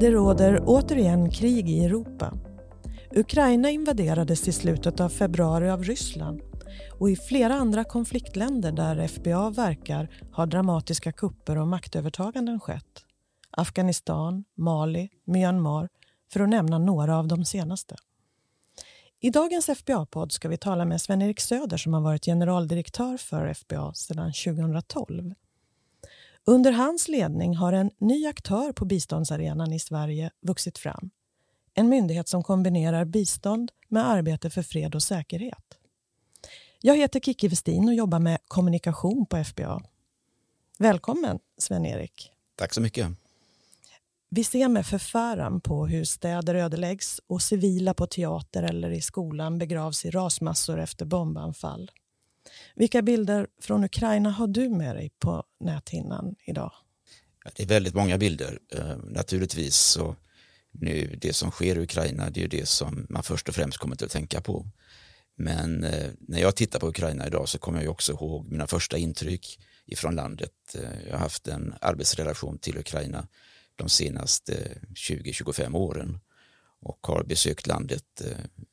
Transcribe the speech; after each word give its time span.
Det 0.00 0.10
råder 0.10 0.62
återigen 0.66 1.30
krig 1.30 1.70
i 1.70 1.84
Europa. 1.84 2.32
Ukraina 3.10 3.70
invaderades 3.70 4.48
i 4.48 4.52
slutet 4.52 5.00
av 5.00 5.08
februari 5.08 5.70
av 5.70 5.82
Ryssland 5.82 6.40
och 6.98 7.10
i 7.10 7.16
flera 7.16 7.54
andra 7.54 7.84
konfliktländer 7.84 8.72
där 8.72 9.08
FBA 9.08 9.50
verkar 9.50 10.08
har 10.32 10.46
dramatiska 10.46 11.12
kupper 11.12 11.58
och 11.58 11.68
maktövertaganden 11.68 12.60
skett. 12.60 13.04
Afghanistan, 13.50 14.44
Mali, 14.56 15.08
Myanmar 15.24 15.88
för 16.32 16.40
att 16.40 16.48
nämna 16.48 16.78
några 16.78 17.18
av 17.18 17.28
de 17.28 17.44
senaste. 17.44 17.96
I 19.20 19.30
dagens 19.30 19.66
FBA-podd 19.66 20.32
ska 20.32 20.48
vi 20.48 20.56
tala 20.56 20.84
med 20.84 21.00
Sven-Erik 21.00 21.40
Söder 21.40 21.76
som 21.76 21.94
har 21.94 22.00
varit 22.00 22.24
generaldirektör 22.24 23.16
för 23.16 23.54
FBA 23.54 23.94
sedan 23.94 24.32
2012. 24.32 25.34
Under 26.48 26.72
hans 26.72 27.08
ledning 27.08 27.56
har 27.56 27.72
en 27.72 27.90
ny 27.98 28.26
aktör 28.26 28.72
på 28.72 28.84
biståndsarenan 28.84 29.72
i 29.72 29.78
Sverige 29.78 30.30
vuxit 30.40 30.78
fram. 30.78 31.10
En 31.74 31.88
myndighet 31.88 32.28
som 32.28 32.42
kombinerar 32.42 33.04
bistånd 33.04 33.72
med 33.88 34.08
arbete 34.08 34.50
för 34.50 34.62
fred 34.62 34.94
och 34.94 35.02
säkerhet. 35.02 35.78
Jag 36.80 36.96
heter 36.96 37.20
Kiki 37.20 37.48
Westin 37.48 37.88
och 37.88 37.94
jobbar 37.94 38.18
med 38.18 38.38
kommunikation 38.48 39.26
på 39.26 39.44
FBA. 39.44 39.82
Välkommen, 40.78 41.38
Sven-Erik. 41.58 42.32
Tack 42.56 42.74
så 42.74 42.80
mycket. 42.80 43.08
Vi 44.28 44.44
ser 44.44 44.68
med 44.68 44.86
förfäran 44.86 45.60
på 45.60 45.86
hur 45.86 46.04
städer 46.04 46.54
ödeläggs 46.54 47.20
och 47.26 47.42
civila 47.42 47.94
på 47.94 48.06
teater 48.06 48.62
eller 48.62 48.90
i 48.90 49.00
skolan 49.00 49.58
begravs 49.58 50.04
i 50.04 50.10
rasmassor 50.10 50.80
efter 50.80 51.04
bombanfall. 51.06 51.90
Vilka 52.74 53.02
bilder 53.02 53.46
från 53.60 53.84
Ukraina 53.84 54.30
har 54.30 54.46
du 54.46 54.68
med 54.68 54.96
dig 54.96 55.12
på 55.18 55.44
näthinnan 55.60 56.34
idag? 56.46 56.72
Det 57.54 57.62
är 57.62 57.66
väldigt 57.66 57.94
många 57.94 58.18
bilder. 58.18 58.58
Eh, 58.72 58.96
naturligtvis 58.96 59.76
så 59.76 60.16
nu 60.70 61.18
det 61.20 61.32
som 61.32 61.50
sker 61.50 61.78
i 61.78 61.82
Ukraina 61.82 62.30
det 62.30 62.44
är 62.44 62.48
det 62.48 62.68
som 62.68 63.06
man 63.10 63.22
först 63.22 63.48
och 63.48 63.54
främst 63.54 63.78
kommer 63.78 64.04
att 64.04 64.10
tänka 64.10 64.40
på. 64.40 64.66
Men 65.36 65.84
eh, 65.84 66.10
när 66.20 66.40
jag 66.40 66.56
tittar 66.56 66.78
på 66.78 66.88
Ukraina 66.88 67.26
idag 67.26 67.48
så 67.48 67.58
kommer 67.58 67.82
jag 67.82 67.90
också 67.90 68.12
ihåg 68.12 68.48
mina 68.48 68.66
första 68.66 68.98
intryck 68.98 69.60
ifrån 69.86 70.14
landet. 70.14 70.74
Eh, 70.74 71.06
jag 71.06 71.12
har 71.12 71.18
haft 71.18 71.48
en 71.48 71.74
arbetsrelation 71.80 72.58
till 72.58 72.78
Ukraina 72.78 73.28
de 73.76 73.88
senaste 73.88 74.78
20-25 74.94 75.76
åren 75.76 76.18
och 76.80 77.06
har 77.06 77.24
besökt 77.24 77.66
landet 77.66 78.22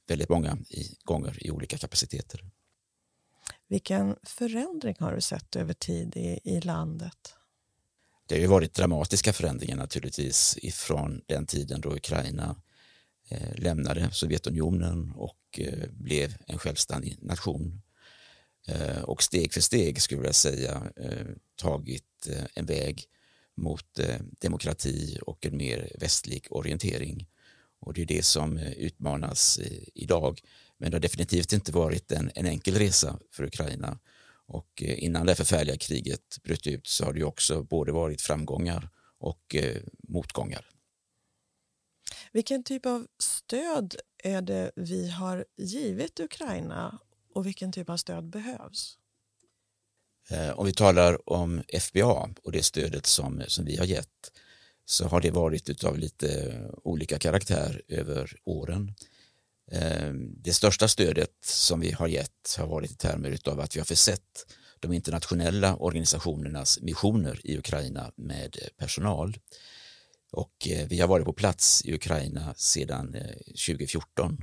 väldigt 0.08 0.30
många 0.30 0.58
gånger 1.03 1.47
i 1.47 1.52
olika 1.52 1.77
kapaciteter. 1.77 2.41
Vilken 3.73 4.16
förändring 4.23 4.95
har 4.99 5.16
du 5.16 5.21
sett 5.21 5.55
över 5.55 5.73
tid 5.73 6.17
i, 6.17 6.39
i 6.43 6.61
landet? 6.61 7.35
Det 8.27 8.35
har 8.35 8.41
ju 8.41 8.47
varit 8.47 8.73
dramatiska 8.73 9.33
förändringar 9.33 9.75
naturligtvis 9.75 10.57
ifrån 10.61 11.21
den 11.25 11.45
tiden 11.45 11.81
då 11.81 11.95
Ukraina 11.95 12.55
eh, 13.30 13.55
lämnade 13.55 14.09
Sovjetunionen 14.11 15.11
och 15.15 15.59
eh, 15.59 15.89
blev 15.91 16.35
en 16.47 16.57
självständig 16.57 17.17
nation. 17.21 17.81
Eh, 18.67 19.02
och 19.02 19.23
steg 19.23 19.53
för 19.53 19.61
steg 19.61 20.02
skulle 20.02 20.25
jag 20.25 20.35
säga 20.35 20.91
eh, 20.95 21.27
tagit 21.55 22.27
eh, 22.30 22.45
en 22.55 22.65
väg 22.65 23.03
mot 23.55 23.99
eh, 23.99 24.19
demokrati 24.41 25.19
och 25.21 25.45
en 25.45 25.58
mer 25.58 25.91
västlig 25.99 26.47
orientering. 26.49 27.27
Och 27.80 27.93
det 27.93 28.02
är 28.02 28.05
det 28.05 28.25
som 28.25 28.58
eh, 28.58 28.71
utmanas 28.71 29.58
eh, 29.58 29.83
idag 29.93 30.41
men 30.84 30.92
det 30.92 30.95
har 30.95 31.02
definitivt 31.02 31.53
inte 31.53 31.72
varit 31.72 32.12
en, 32.12 32.31
en 32.36 32.45
enkel 32.45 32.76
resa 32.76 33.20
för 33.31 33.44
Ukraina. 33.44 34.00
Och 34.48 34.84
eh, 34.84 35.03
innan 35.03 35.26
det 35.26 35.36
förfärliga 35.36 35.78
kriget 35.78 36.38
bröt 36.44 36.67
ut 36.67 36.88
så 36.88 37.06
har 37.06 37.14
det 37.14 37.23
också 37.23 37.64
både 37.64 37.92
varit 37.92 38.22
framgångar 38.22 38.89
och 39.20 39.56
eh, 39.56 39.81
motgångar. 40.08 40.70
Vilken 42.32 42.64
typ 42.64 42.86
av 42.86 43.08
stöd 43.20 43.95
är 44.23 44.42
det 44.42 44.72
vi 44.76 45.10
har 45.10 45.45
givit 45.58 46.20
Ukraina 46.20 46.99
och 47.33 47.45
vilken 47.45 47.72
typ 47.72 47.89
av 47.89 47.98
stöd 47.98 48.30
behövs? 48.30 48.98
Eh, 50.30 50.49
om 50.49 50.66
vi 50.66 50.73
talar 50.73 51.30
om 51.30 51.64
FBA 51.80 52.30
och 52.43 52.52
det 52.52 52.64
stödet 52.64 53.05
som, 53.05 53.43
som 53.48 53.66
vi 53.66 53.77
har 53.77 53.86
gett 53.86 54.32
så 54.86 55.08
har 55.08 55.22
det 55.22 55.32
varit 55.32 55.83
av 55.83 55.98
lite 55.98 56.61
olika 56.83 57.20
karaktär 57.20 57.82
över 57.88 58.36
åren. 58.43 58.93
Ehm, 59.71 60.35
det 60.41 60.53
största 60.53 60.87
stödet 60.87 61.31
som 61.45 61.79
vi 61.79 61.91
har 61.91 62.07
gett 62.07 62.55
har 62.57 62.67
varit 62.67 62.91
i 62.91 62.95
termer 62.95 63.37
av 63.45 63.59
att 63.59 63.75
vi 63.75 63.79
har 63.79 63.85
försett 63.85 64.45
de 64.79 64.93
internationella 64.93 65.75
organisationernas 65.75 66.81
missioner 66.81 67.41
i 67.43 67.57
Ukraina 67.57 68.11
med 68.15 68.57
eh, 68.61 68.67
personal. 68.77 69.37
Och 70.31 70.67
eh, 70.67 70.87
vi 70.87 70.99
har 70.99 71.07
varit 71.07 71.25
på 71.25 71.33
plats 71.33 71.85
i 71.85 71.93
Ukraina 71.93 72.53
sedan 72.57 73.15
eh, 73.15 73.35
2014, 73.67 74.37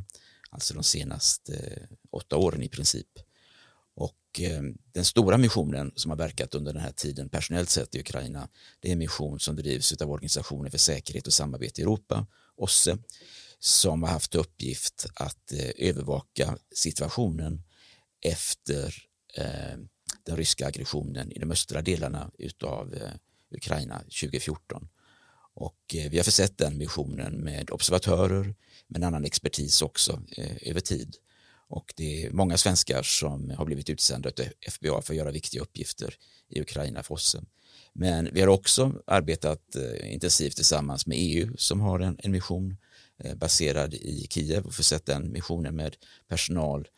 alltså 0.50 0.74
de 0.74 0.82
senaste 0.82 1.88
åtta 2.10 2.36
åren 2.36 2.62
i 2.62 2.68
princip. 2.68 3.08
Och 3.94 4.40
ehm, 4.40 4.78
den 4.92 5.04
stora 5.04 5.38
missionen 5.38 5.92
som 5.96 6.10
har 6.10 6.18
verkat 6.18 6.54
under 6.54 6.72
den 6.72 6.82
här 6.82 6.92
tiden 6.92 7.28
personellt 7.28 7.70
sett 7.70 7.94
i 7.94 8.00
Ukraina, 8.00 8.48
det 8.80 8.88
är 8.88 8.92
en 8.92 8.98
mission 8.98 9.40
som 9.40 9.56
drivs 9.56 9.92
av 9.92 10.10
Organisationen 10.10 10.70
för 10.70 10.78
säkerhet 10.78 11.26
och 11.26 11.32
samarbete 11.32 11.80
i 11.80 11.84
Europa, 11.84 12.26
OSSE, 12.56 12.98
som 13.60 14.02
har 14.02 14.10
haft 14.10 14.34
uppgift 14.34 15.06
att 15.14 15.52
eh, 15.52 15.88
övervaka 15.88 16.58
situationen 16.74 17.62
efter 18.20 18.94
eh, 19.36 19.78
den 20.24 20.36
ryska 20.36 20.66
aggressionen 20.66 21.32
i 21.32 21.38
de 21.38 21.50
östra 21.50 21.82
delarna 21.82 22.30
utav 22.38 22.94
eh, 22.94 23.10
Ukraina 23.50 23.98
2014. 23.98 24.88
Och 25.54 25.78
vi 25.88 26.16
har 26.16 26.24
försett 26.24 26.58
den 26.58 26.78
missionen 26.78 27.32
med 27.32 27.70
observatörer, 27.70 28.54
men 28.86 29.02
annan 29.02 29.24
expertis 29.24 29.82
också 29.82 30.22
över 30.62 30.80
tid. 30.80 31.16
Och 31.68 31.94
det 31.96 32.24
är 32.24 32.30
många 32.30 32.56
svenskar 32.56 33.02
som 33.02 33.50
har 33.50 33.64
blivit 33.64 33.90
utsända 33.90 34.30
till 34.30 34.48
FBA 34.68 35.02
för 35.02 35.12
att 35.12 35.16
göra 35.16 35.30
viktiga 35.30 35.62
uppgifter 35.62 36.14
i 36.48 36.60
Ukraina 36.60 37.02
för 37.02 37.14
oss. 37.14 37.36
Men 37.92 38.28
vi 38.32 38.40
har 38.40 38.48
också 38.48 39.02
arbetat 39.06 39.76
intensivt 40.04 40.56
tillsammans 40.56 41.06
med 41.06 41.18
EU 41.20 41.56
som 41.56 41.80
har 41.80 42.00
en, 42.00 42.16
en 42.18 42.32
mission 42.32 42.76
Eh, 43.24 43.34
baserad 43.34 43.94
i 43.94 44.26
Kiev 44.30 44.66
och 44.66 44.74
försett 44.74 45.06
den 45.06 45.32
missionen 45.32 45.76
med 45.76 45.96
personal 46.28 46.88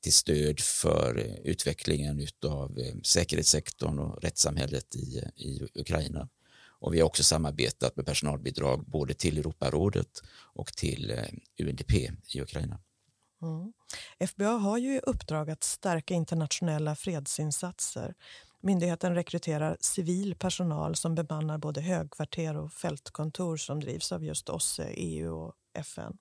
till 0.00 0.12
stöd 0.12 0.60
för 0.60 1.18
eh, 1.18 1.50
utvecklingen 1.50 2.26
av 2.46 2.78
eh, 2.78 2.94
säkerhetssektorn 3.02 3.98
och 3.98 4.22
rättssamhället 4.22 4.96
i, 4.96 5.22
i 5.36 5.68
Ukraina. 5.74 6.28
Och 6.80 6.94
vi 6.94 7.00
har 7.00 7.06
också 7.06 7.24
samarbetat 7.24 7.96
med 7.96 8.06
personalbidrag 8.06 8.84
både 8.86 9.14
till 9.14 9.38
Europarådet 9.38 10.22
och 10.54 10.72
till 10.72 11.20
UNDP 11.58 11.92
i 12.34 12.40
Ukraina. 12.40 12.80
Mm. 13.42 13.72
FBA 14.28 14.50
har 14.50 14.78
ju 14.78 14.96
i 14.96 15.00
uppdrag 15.00 15.50
att 15.50 15.64
stärka 15.64 16.14
internationella 16.14 16.96
fredsinsatser. 16.96 18.14
Myndigheten 18.64 19.14
rekryterar 19.14 19.76
civil 19.80 20.34
personal 20.34 20.96
som 20.96 21.14
bemannar 21.14 21.58
både 21.58 21.80
högkvarter 21.80 22.56
och 22.56 22.72
fältkontor 22.72 23.56
som 23.56 23.80
drivs 23.80 24.12
av 24.12 24.24
just 24.24 24.48
OSSE, 24.48 24.84
EU 24.84 25.34
och 25.34 25.54
FN. 25.74 26.18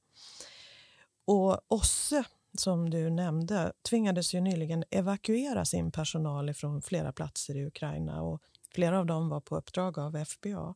Och 1.25 1.61
OSSE, 1.67 2.23
som 2.57 2.89
du 2.89 3.09
nämnde, 3.09 3.73
tvingades 3.89 4.33
ju 4.33 4.41
nyligen 4.41 4.83
evakuera 4.91 5.65
sin 5.65 5.91
personal 5.91 6.53
från 6.53 6.81
flera 6.81 7.11
platser 7.11 7.57
i 7.57 7.65
Ukraina 7.65 8.21
och 8.21 8.41
flera 8.73 8.99
av 8.99 9.05
dem 9.05 9.29
var 9.29 9.41
på 9.41 9.57
uppdrag 9.57 9.99
av 9.99 10.25
FBA. 10.25 10.75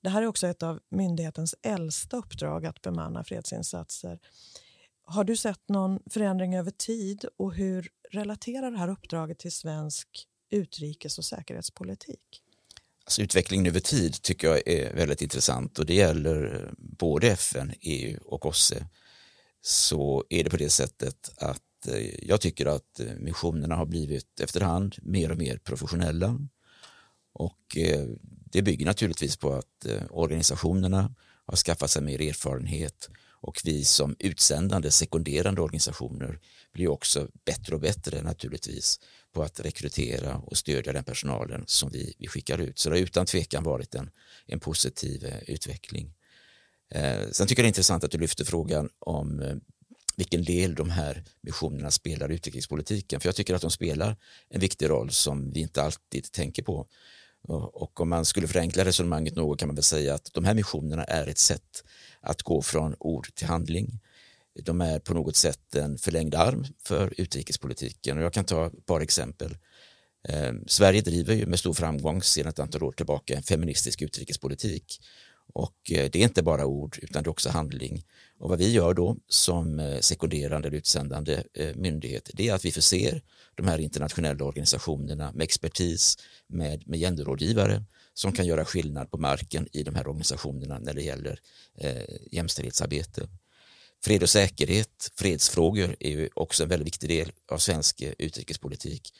Det 0.00 0.08
här 0.08 0.22
är 0.22 0.26
också 0.26 0.46
ett 0.46 0.62
av 0.62 0.80
myndighetens 0.88 1.54
äldsta 1.62 2.16
uppdrag 2.16 2.66
att 2.66 2.82
bemanna 2.82 3.24
fredsinsatser. 3.24 4.18
Har 5.04 5.24
du 5.24 5.36
sett 5.36 5.68
någon 5.68 6.00
förändring 6.10 6.56
över 6.56 6.70
tid 6.70 7.24
och 7.36 7.54
hur 7.54 7.88
relaterar 8.10 8.70
det 8.70 8.78
här 8.78 8.88
uppdraget 8.88 9.38
till 9.38 9.52
svensk 9.52 10.26
utrikes 10.50 11.18
och 11.18 11.24
säkerhetspolitik? 11.24 12.42
Alltså 13.04 13.22
utvecklingen 13.22 13.66
över 13.66 13.80
tid 13.80 14.22
tycker 14.22 14.48
jag 14.48 14.68
är 14.68 14.94
väldigt 14.94 15.22
intressant 15.22 15.78
och 15.78 15.86
det 15.86 15.94
gäller 15.94 16.54
eh, 16.54 16.72
både 16.76 17.28
FN, 17.28 17.72
EU 17.80 18.18
och 18.24 18.46
OSSE. 18.46 18.86
Så 19.62 20.24
är 20.28 20.44
det 20.44 20.50
på 20.50 20.56
det 20.56 20.70
sättet 20.70 21.32
att 21.36 21.86
eh, 21.88 22.28
jag 22.28 22.40
tycker 22.40 22.66
att 22.66 23.00
eh, 23.00 23.06
missionerna 23.18 23.76
har 23.76 23.86
blivit 23.86 24.40
efterhand 24.40 24.96
mer 25.02 25.30
och 25.30 25.38
mer 25.38 25.58
professionella. 25.58 26.38
Och 27.32 27.76
det 28.24 28.62
bygger 28.62 28.86
naturligtvis 28.86 29.36
på 29.36 29.52
att 29.52 29.86
organisationerna 30.10 31.14
har 31.46 31.56
skaffat 31.56 31.90
sig 31.90 32.02
mer 32.02 32.20
erfarenhet 32.20 33.10
och 33.40 33.60
vi 33.64 33.84
som 33.84 34.16
utsändande, 34.18 34.90
sekunderande 34.90 35.60
organisationer 35.60 36.38
blir 36.72 36.88
också 36.88 37.28
bättre 37.44 37.74
och 37.74 37.80
bättre 37.80 38.22
naturligtvis 38.22 39.00
på 39.32 39.42
att 39.42 39.60
rekrytera 39.60 40.36
och 40.36 40.56
stödja 40.56 40.92
den 40.92 41.04
personalen 41.04 41.64
som 41.66 41.90
vi, 41.90 42.14
vi 42.18 42.28
skickar 42.28 42.58
ut. 42.58 42.78
Så 42.78 42.90
det 42.90 42.96
har 42.96 43.02
utan 43.02 43.26
tvekan 43.26 43.64
varit 43.64 43.94
en, 43.94 44.10
en 44.46 44.60
positiv 44.60 45.24
eh, 45.24 45.54
utveckling. 45.54 46.14
Eh, 46.90 47.30
sen 47.32 47.46
tycker 47.46 47.62
jag 47.62 47.64
det 47.64 47.66
är 47.66 47.70
intressant 47.70 48.04
att 48.04 48.10
du 48.10 48.18
lyfter 48.18 48.44
frågan 48.44 48.88
om 48.98 49.42
eh, 49.42 49.56
vilken 50.16 50.44
del 50.44 50.74
de 50.74 50.90
här 50.90 51.24
missionerna 51.40 51.90
spelar 51.90 52.32
i 52.32 52.34
utrikespolitiken. 52.34 53.20
För 53.20 53.28
jag 53.28 53.36
tycker 53.36 53.54
att 53.54 53.62
de 53.62 53.70
spelar 53.70 54.16
en 54.48 54.60
viktig 54.60 54.88
roll 54.88 55.10
som 55.10 55.52
vi 55.52 55.60
inte 55.60 55.82
alltid 55.82 56.32
tänker 56.32 56.62
på. 56.62 56.86
Och 57.48 58.00
om 58.00 58.08
man 58.08 58.24
skulle 58.24 58.48
förenkla 58.48 58.84
resonemanget 58.84 59.36
något 59.36 59.58
kan 59.58 59.68
man 59.68 59.76
väl 59.76 59.84
säga 59.84 60.14
att 60.14 60.30
de 60.32 60.44
här 60.44 60.54
missionerna 60.54 61.04
är 61.04 61.26
ett 61.26 61.38
sätt 61.38 61.84
att 62.20 62.42
gå 62.42 62.62
från 62.62 62.94
ord 62.98 63.34
till 63.34 63.46
handling. 63.46 64.00
De 64.62 64.80
är 64.80 64.98
på 64.98 65.14
något 65.14 65.36
sätt 65.36 65.74
en 65.74 65.98
förlängd 65.98 66.34
arm 66.34 66.66
för 66.82 67.14
utrikespolitiken 67.16 68.18
och 68.18 68.24
jag 68.24 68.32
kan 68.32 68.44
ta 68.44 68.66
ett 68.66 68.86
par 68.86 69.00
exempel. 69.00 69.56
Eh, 70.28 70.52
Sverige 70.66 71.00
driver 71.00 71.34
ju 71.34 71.46
med 71.46 71.58
stor 71.58 71.74
framgång 71.74 72.22
sedan 72.22 72.48
ett 72.48 72.58
antal 72.58 72.82
år 72.82 72.92
tillbaka 72.92 73.36
en 73.36 73.42
feministisk 73.42 74.02
utrikespolitik 74.02 75.00
och 75.52 75.92
eh, 75.92 76.10
det 76.10 76.18
är 76.18 76.24
inte 76.24 76.42
bara 76.42 76.66
ord 76.66 76.98
utan 77.02 77.22
det 77.22 77.28
är 77.28 77.30
också 77.30 77.50
handling. 77.50 78.04
Och 78.38 78.48
vad 78.48 78.58
vi 78.58 78.72
gör 78.72 78.94
då 78.94 79.16
som 79.28 79.78
eh, 79.78 80.00
sekunderande 80.00 80.68
eller 80.68 80.78
utsändande 80.78 81.42
eh, 81.54 81.76
myndighet 81.76 82.30
det 82.34 82.48
är 82.48 82.54
att 82.54 82.64
vi 82.64 82.72
förser 82.72 83.22
de 83.60 83.68
här 83.68 83.78
internationella 83.78 84.44
organisationerna 84.44 85.32
med 85.32 85.44
expertis, 85.44 86.18
med, 86.46 86.88
med 86.88 86.98
genderrådgivare 86.98 87.84
som 88.14 88.32
kan 88.32 88.46
göra 88.46 88.64
skillnad 88.64 89.10
på 89.10 89.18
marken 89.18 89.68
i 89.72 89.82
de 89.82 89.94
här 89.94 90.06
organisationerna 90.06 90.78
när 90.78 90.94
det 90.94 91.02
gäller 91.02 91.40
eh, 91.78 92.16
jämställdhetsarbete. 92.30 93.28
Fred 94.04 94.22
och 94.22 94.30
säkerhet, 94.30 95.10
fredsfrågor 95.16 95.96
är 96.00 96.10
ju 96.10 96.28
också 96.34 96.62
en 96.62 96.68
väldigt 96.68 96.86
viktig 96.86 97.08
del 97.08 97.32
av 97.48 97.58
svensk 97.58 98.02
eh, 98.02 98.12
utrikespolitik 98.18 99.12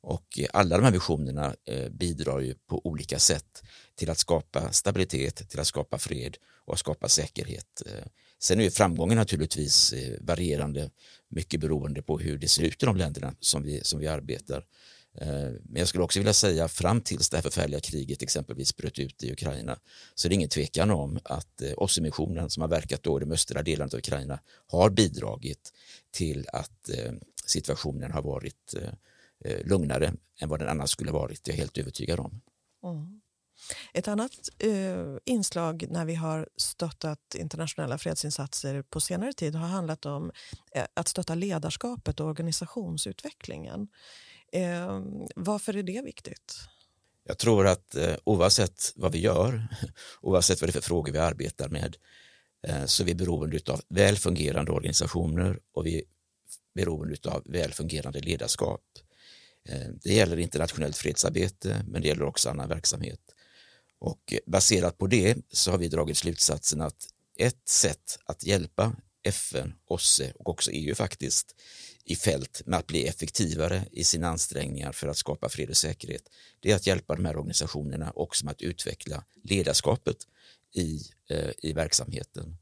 och 0.00 0.38
eh, 0.38 0.46
alla 0.52 0.76
de 0.76 0.84
här 0.84 0.92
visionerna 0.92 1.54
eh, 1.64 1.88
bidrar 1.88 2.40
ju 2.40 2.54
på 2.54 2.86
olika 2.86 3.18
sätt 3.18 3.62
till 3.94 4.10
att 4.10 4.18
skapa 4.18 4.72
stabilitet, 4.72 5.48
till 5.48 5.60
att 5.60 5.66
skapa 5.66 5.98
fred 5.98 6.36
och 6.64 6.74
att 6.74 6.80
skapa 6.80 7.08
säkerhet. 7.08 7.82
Eh, 7.86 8.06
Sen 8.38 8.60
är 8.60 8.70
framgången 8.70 9.18
naturligtvis 9.18 9.92
eh, 9.92 10.18
varierande, 10.20 10.90
mycket 11.28 11.60
beroende 11.60 12.02
på 12.02 12.18
hur 12.18 12.38
det 12.38 12.48
ser 12.48 12.62
ut 12.62 12.82
i 12.82 12.86
de 12.86 12.96
länderna 12.96 13.34
som 13.40 13.62
vi, 13.62 13.80
som 13.84 14.00
vi 14.00 14.06
arbetar. 14.06 14.64
Eh, 15.20 15.50
men 15.62 15.76
jag 15.76 15.88
skulle 15.88 16.04
också 16.04 16.18
vilja 16.18 16.32
säga 16.32 16.68
fram 16.68 17.00
tills 17.00 17.30
det 17.30 17.36
här 17.36 17.42
förfärliga 17.42 17.80
kriget 17.80 18.22
exempelvis 18.22 18.76
bröt 18.76 18.98
ut 18.98 19.22
i 19.22 19.32
Ukraina 19.32 19.78
så 20.14 20.28
är 20.28 20.28
det 20.28 20.34
ingen 20.34 20.48
tvekan 20.48 20.90
om 20.90 21.18
att 21.24 21.62
eh, 21.62 21.72
OSSE-missionen 21.76 22.50
som 22.50 22.60
har 22.60 22.68
verkat 22.68 23.02
då 23.02 23.18
i 23.18 23.20
de 23.20 23.32
östra 23.32 23.62
delarna 23.62 23.90
av 23.92 23.98
Ukraina 23.98 24.38
har 24.66 24.90
bidragit 24.90 25.72
till 26.10 26.46
att 26.52 26.90
situationen 27.46 28.12
har 28.12 28.22
varit 28.22 28.74
lugnare 29.64 30.14
än 30.40 30.48
vad 30.48 30.60
den 30.60 30.68
annars 30.68 30.90
skulle 30.90 31.12
varit. 31.12 31.44
det 31.44 31.50
är 31.50 31.52
jag 31.52 31.58
helt 31.58 31.78
övertygad 31.78 32.20
om. 32.20 32.40
Mm. 32.84 33.20
Ett 33.92 34.08
annat 34.08 34.32
eh, 34.58 35.16
inslag 35.24 35.86
när 35.90 36.04
vi 36.04 36.14
har 36.14 36.48
stöttat 36.56 37.34
internationella 37.34 37.98
fredsinsatser 37.98 38.82
på 38.82 39.00
senare 39.00 39.32
tid 39.32 39.54
har 39.54 39.68
handlat 39.68 40.06
om 40.06 40.32
eh, 40.72 40.84
att 40.94 41.08
stötta 41.08 41.34
ledarskapet 41.34 42.20
och 42.20 42.26
organisationsutvecklingen. 42.26 43.88
Eh, 44.52 45.00
varför 45.36 45.76
är 45.76 45.82
det 45.82 46.02
viktigt? 46.04 46.68
Jag 47.28 47.38
tror 47.38 47.66
att 47.66 47.94
eh, 47.94 48.14
oavsett 48.24 48.92
vad 48.96 49.12
vi 49.12 49.18
gör, 49.18 49.68
oavsett 50.20 50.60
vad 50.60 50.68
det 50.68 50.70
är 50.70 50.80
för 50.80 50.80
frågor 50.80 51.12
vi 51.12 51.18
arbetar 51.18 51.68
med, 51.68 51.96
eh, 52.66 52.84
så 52.84 53.02
är 53.02 53.06
vi 53.06 53.14
beroende 53.14 53.60
av 53.68 53.80
väl 53.88 54.16
fungerande 54.16 54.72
organisationer 54.72 55.58
och 55.72 55.86
vi 55.86 55.98
är 55.98 56.04
beroende 56.74 57.16
av 57.24 57.42
väl 57.44 57.72
fungerande 57.72 58.20
ledarskap. 58.20 58.82
Eh, 59.68 59.88
det 60.02 60.14
gäller 60.14 60.36
internationellt 60.36 60.96
fredsarbete, 60.96 61.84
men 61.86 62.02
det 62.02 62.08
gäller 62.08 62.24
också 62.24 62.50
annan 62.50 62.68
verksamhet. 62.68 63.20
Och 63.98 64.34
baserat 64.46 64.98
på 64.98 65.06
det 65.06 65.36
så 65.52 65.70
har 65.70 65.78
vi 65.78 65.88
dragit 65.88 66.16
slutsatsen 66.16 66.80
att 66.80 67.08
ett 67.36 67.68
sätt 67.68 68.18
att 68.24 68.44
hjälpa 68.44 68.96
FN, 69.22 69.74
OSSE 69.86 70.32
och 70.38 70.48
också 70.48 70.70
EU 70.70 70.94
faktiskt 70.94 71.54
i 72.04 72.16
fält 72.16 72.62
med 72.66 72.78
att 72.78 72.86
bli 72.86 73.06
effektivare 73.06 73.84
i 73.92 74.04
sina 74.04 74.28
ansträngningar 74.28 74.92
för 74.92 75.08
att 75.08 75.16
skapa 75.16 75.48
fred 75.48 75.70
och 75.70 75.76
säkerhet, 75.76 76.22
det 76.60 76.70
är 76.70 76.76
att 76.76 76.86
hjälpa 76.86 77.16
de 77.16 77.24
här 77.24 77.36
organisationerna 77.36 78.12
också 78.14 78.44
med 78.44 78.52
att 78.52 78.62
utveckla 78.62 79.24
ledarskapet 79.42 80.16
i, 80.74 81.00
eh, 81.30 81.50
i 81.58 81.72
verksamheten. 81.72 82.56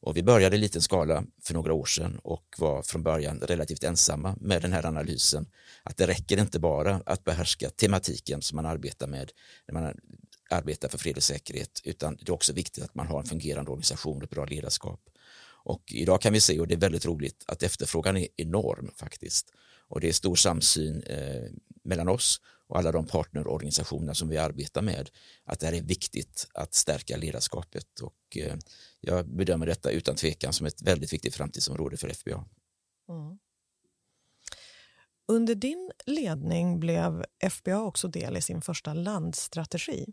Och 0.00 0.16
vi 0.16 0.22
började 0.22 0.56
i 0.56 0.58
liten 0.58 0.82
skala 0.82 1.24
för 1.42 1.54
några 1.54 1.72
år 1.72 1.84
sedan 1.84 2.20
och 2.22 2.44
var 2.58 2.82
från 2.82 3.02
början 3.02 3.40
relativt 3.40 3.84
ensamma 3.84 4.36
med 4.40 4.62
den 4.62 4.72
här 4.72 4.86
analysen. 4.86 5.46
Att 5.82 5.96
det 5.96 6.06
räcker 6.06 6.40
inte 6.40 6.58
bara 6.58 7.02
att 7.06 7.24
behärska 7.24 7.70
tematiken 7.70 8.42
som 8.42 8.56
man 8.56 8.66
arbetar 8.66 9.06
med 9.06 9.32
när 9.66 9.80
man 9.80 9.94
arbetar 10.48 10.88
för 10.88 10.98
fred 10.98 11.16
och 11.16 11.22
säkerhet, 11.22 11.80
utan 11.84 12.16
det 12.16 12.28
är 12.28 12.34
också 12.34 12.52
viktigt 12.52 12.84
att 12.84 12.94
man 12.94 13.06
har 13.06 13.20
en 13.20 13.26
fungerande 13.26 13.70
organisation 13.70 14.16
och 14.16 14.22
ett 14.22 14.30
bra 14.30 14.44
ledarskap. 14.44 15.00
Och 15.64 15.82
idag 15.92 16.20
kan 16.20 16.32
vi 16.32 16.40
se, 16.40 16.60
och 16.60 16.68
det 16.68 16.74
är 16.74 16.78
väldigt 16.78 17.06
roligt, 17.06 17.44
att 17.46 17.62
efterfrågan 17.62 18.16
är 18.16 18.28
enorm 18.36 18.90
faktiskt. 18.96 19.52
Och 19.88 20.00
det 20.00 20.08
är 20.08 20.12
stor 20.12 20.36
samsyn 20.36 21.02
eh, 21.02 21.50
mellan 21.84 22.08
oss 22.08 22.40
och 22.68 22.78
alla 22.78 22.92
de 22.92 23.06
partnerorganisationer 23.06 24.14
som 24.14 24.28
vi 24.28 24.36
arbetar 24.36 24.82
med 24.82 25.10
att 25.44 25.60
det 25.60 25.66
här 25.66 25.72
är 25.72 25.82
viktigt 25.82 26.48
att 26.54 26.74
stärka 26.74 27.16
ledarskapet 27.16 28.00
och 28.00 28.36
eh, 28.36 28.56
jag 29.00 29.28
bedömer 29.28 29.66
detta 29.66 29.90
utan 29.90 30.16
tvekan 30.16 30.52
som 30.52 30.66
ett 30.66 30.82
väldigt 30.82 31.12
viktigt 31.12 31.34
framtidsområde 31.34 31.96
för 31.96 32.08
FBA. 32.08 32.44
Mm. 33.08 33.38
Under 35.28 35.54
din 35.54 35.90
ledning 36.06 36.80
blev 36.80 37.24
FBA 37.50 37.80
också 37.80 38.08
del 38.08 38.36
i 38.36 38.42
sin 38.42 38.62
första 38.62 38.92
landstrategi. 38.94 40.06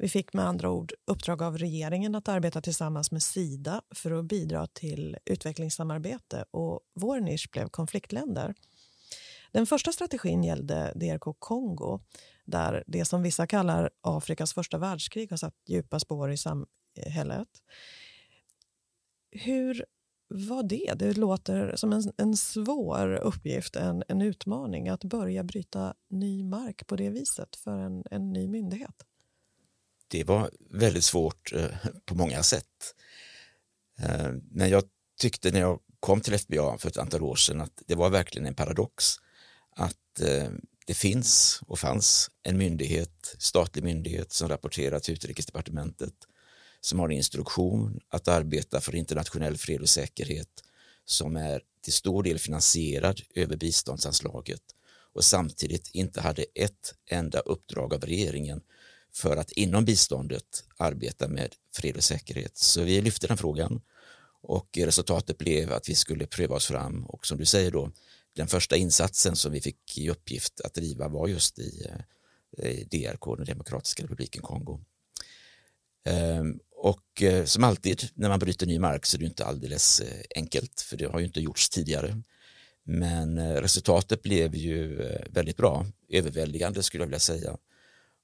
Vi 0.00 0.08
fick 0.08 0.32
med 0.32 0.46
andra 0.46 0.70
ord 0.70 0.92
uppdrag 1.06 1.42
av 1.42 1.58
regeringen 1.58 2.14
att 2.14 2.28
arbeta 2.28 2.60
tillsammans 2.60 3.10
med 3.10 3.22
Sida 3.22 3.82
för 3.90 4.10
att 4.10 4.24
bidra 4.24 4.66
till 4.66 5.16
utvecklingssamarbete 5.24 6.44
och 6.50 6.80
vår 6.94 7.20
nisch 7.20 7.48
blev 7.52 7.68
konfliktländer. 7.68 8.54
Den 9.52 9.66
första 9.66 9.92
strategin 9.92 10.44
gällde 10.44 10.92
DRK 10.94 11.36
Kongo 11.38 12.00
där 12.44 12.84
det 12.86 13.04
som 13.04 13.22
vissa 13.22 13.46
kallar 13.46 13.90
Afrikas 14.00 14.54
första 14.54 14.78
världskrig 14.78 15.30
har 15.30 15.36
satt 15.36 15.54
djupa 15.66 16.00
spår 16.00 16.32
i 16.32 16.36
samhället. 16.36 17.48
Hur 19.30 19.84
var 20.28 20.62
det? 20.62 20.94
Det 20.96 21.16
låter 21.16 21.76
som 21.76 21.92
en, 21.92 22.02
en 22.16 22.36
svår 22.36 23.14
uppgift, 23.14 23.76
en, 23.76 24.02
en 24.08 24.22
utmaning 24.22 24.88
att 24.88 25.04
börja 25.04 25.44
bryta 25.44 25.94
ny 26.10 26.44
mark 26.44 26.86
på 26.86 26.96
det 26.96 27.10
viset 27.10 27.56
för 27.56 27.78
en, 27.78 28.04
en 28.10 28.32
ny 28.32 28.48
myndighet. 28.48 29.07
Det 30.08 30.24
var 30.24 30.50
väldigt 30.70 31.04
svårt 31.04 31.52
eh, 31.52 31.70
på 32.04 32.14
många 32.14 32.42
sätt. 32.42 32.94
Eh, 34.00 34.32
men 34.50 34.70
jag 34.70 34.84
tyckte 35.20 35.50
när 35.50 35.60
jag 35.60 35.80
kom 36.00 36.20
till 36.20 36.38
FBA 36.38 36.78
för 36.78 36.88
ett 36.88 36.96
antal 36.96 37.22
år 37.22 37.36
sedan 37.36 37.60
att 37.60 37.82
det 37.86 37.94
var 37.94 38.10
verkligen 38.10 38.46
en 38.46 38.54
paradox 38.54 39.14
att 39.76 40.20
eh, 40.20 40.50
det 40.86 40.94
finns 40.94 41.60
och 41.66 41.78
fanns 41.78 42.30
en 42.42 42.58
myndighet, 42.58 43.34
statlig 43.38 43.84
myndighet 43.84 44.32
som 44.32 44.48
rapporterar 44.48 45.00
till 45.00 45.14
utrikesdepartementet 45.14 46.14
som 46.80 46.98
har 46.98 47.08
instruktion 47.08 48.00
att 48.08 48.28
arbeta 48.28 48.80
för 48.80 48.94
internationell 48.94 49.56
fred 49.56 49.80
och 49.80 49.88
säkerhet 49.88 50.48
som 51.04 51.36
är 51.36 51.62
till 51.82 51.92
stor 51.92 52.22
del 52.22 52.38
finansierad 52.38 53.20
över 53.34 53.56
biståndsanslaget 53.56 54.62
och 55.12 55.24
samtidigt 55.24 55.90
inte 55.92 56.20
hade 56.20 56.44
ett 56.54 56.94
enda 57.10 57.38
uppdrag 57.38 57.94
av 57.94 58.00
regeringen 58.00 58.60
för 59.18 59.36
att 59.36 59.52
inom 59.52 59.84
biståndet 59.84 60.64
arbeta 60.76 61.28
med 61.28 61.54
fred 61.74 61.96
och 61.96 62.04
säkerhet. 62.04 62.56
Så 62.56 62.82
vi 62.82 63.00
lyfte 63.00 63.26
den 63.26 63.36
frågan 63.36 63.80
och 64.42 64.78
resultatet 64.78 65.38
blev 65.38 65.72
att 65.72 65.88
vi 65.88 65.94
skulle 65.94 66.26
pröva 66.26 66.56
oss 66.56 66.66
fram 66.66 67.06
och 67.06 67.26
som 67.26 67.38
du 67.38 67.44
säger 67.44 67.70
då 67.70 67.92
den 68.32 68.46
första 68.46 68.76
insatsen 68.76 69.36
som 69.36 69.52
vi 69.52 69.60
fick 69.60 69.98
i 69.98 70.10
uppgift 70.10 70.60
att 70.60 70.74
driva 70.74 71.08
var 71.08 71.28
just 71.28 71.58
i 71.58 71.86
eh, 72.58 72.86
DRK, 72.90 73.36
den 73.36 73.46
Demokratiska 73.46 74.02
republiken 74.02 74.42
Kongo. 74.42 74.80
Ehm, 76.04 76.58
och 76.76 77.22
eh, 77.22 77.44
som 77.44 77.64
alltid 77.64 78.02
när 78.14 78.28
man 78.28 78.38
bryter 78.38 78.66
ny 78.66 78.78
mark 78.78 79.06
så 79.06 79.16
är 79.16 79.18
det 79.18 79.26
inte 79.26 79.44
alldeles 79.44 80.00
eh, 80.00 80.22
enkelt 80.34 80.80
för 80.80 80.96
det 80.96 81.04
har 81.04 81.18
ju 81.18 81.26
inte 81.26 81.40
gjorts 81.40 81.68
tidigare. 81.68 82.22
Men 82.84 83.60
resultatet 83.60 84.22
blev 84.22 84.54
ju 84.54 84.96
väldigt 85.30 85.56
bra, 85.56 85.86
överväldigande 86.08 86.82
skulle 86.82 87.02
jag 87.02 87.06
vilja 87.06 87.18
säga. 87.18 87.58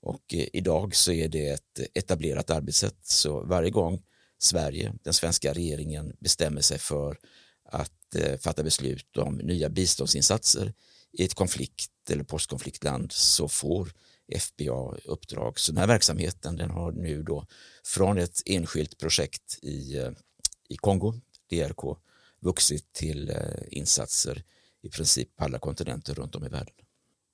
Och 0.04 0.34
eh, 0.34 0.46
idag 0.52 0.94
så 0.94 1.12
är 1.12 1.28
det 1.28 1.48
ett 1.48 1.80
etablerat 1.94 2.50
arbetssätt 2.50 2.98
så 3.02 3.40
varje 3.40 3.70
gång 3.70 4.02
Sverige, 4.38 4.94
den 5.02 5.14
svenska 5.14 5.52
regeringen 5.52 6.16
bestämmer 6.20 6.60
sig 6.60 6.78
för 6.78 7.18
att 7.64 8.14
eh, 8.14 8.38
fatta 8.38 8.62
beslut 8.62 9.16
om 9.16 9.34
nya 9.34 9.68
biståndsinsatser 9.68 10.72
i 11.12 11.24
ett 11.24 11.34
konflikt 11.34 11.90
eller 12.10 12.24
postkonfliktland 12.24 13.12
så 13.12 13.48
får 13.48 13.92
FBA 14.38 14.96
uppdrag. 15.04 15.60
Så 15.60 15.72
den 15.72 15.78
här 15.78 15.86
verksamheten 15.86 16.56
den 16.56 16.70
har 16.70 16.92
nu 16.92 17.22
då 17.22 17.46
från 17.84 18.18
ett 18.18 18.42
enskilt 18.46 18.98
projekt 18.98 19.58
i, 19.62 19.96
eh, 19.96 20.10
i 20.68 20.76
Kongo, 20.76 21.14
DRK, 21.50 21.98
vuxit 22.40 22.92
till 22.92 23.32
insatser 23.68 24.42
i 24.82 24.90
princip 24.90 25.36
på 25.36 25.44
alla 25.44 25.58
kontinenter 25.58 26.14
runt 26.14 26.34
om 26.34 26.44
i 26.44 26.48
världen. 26.48 26.83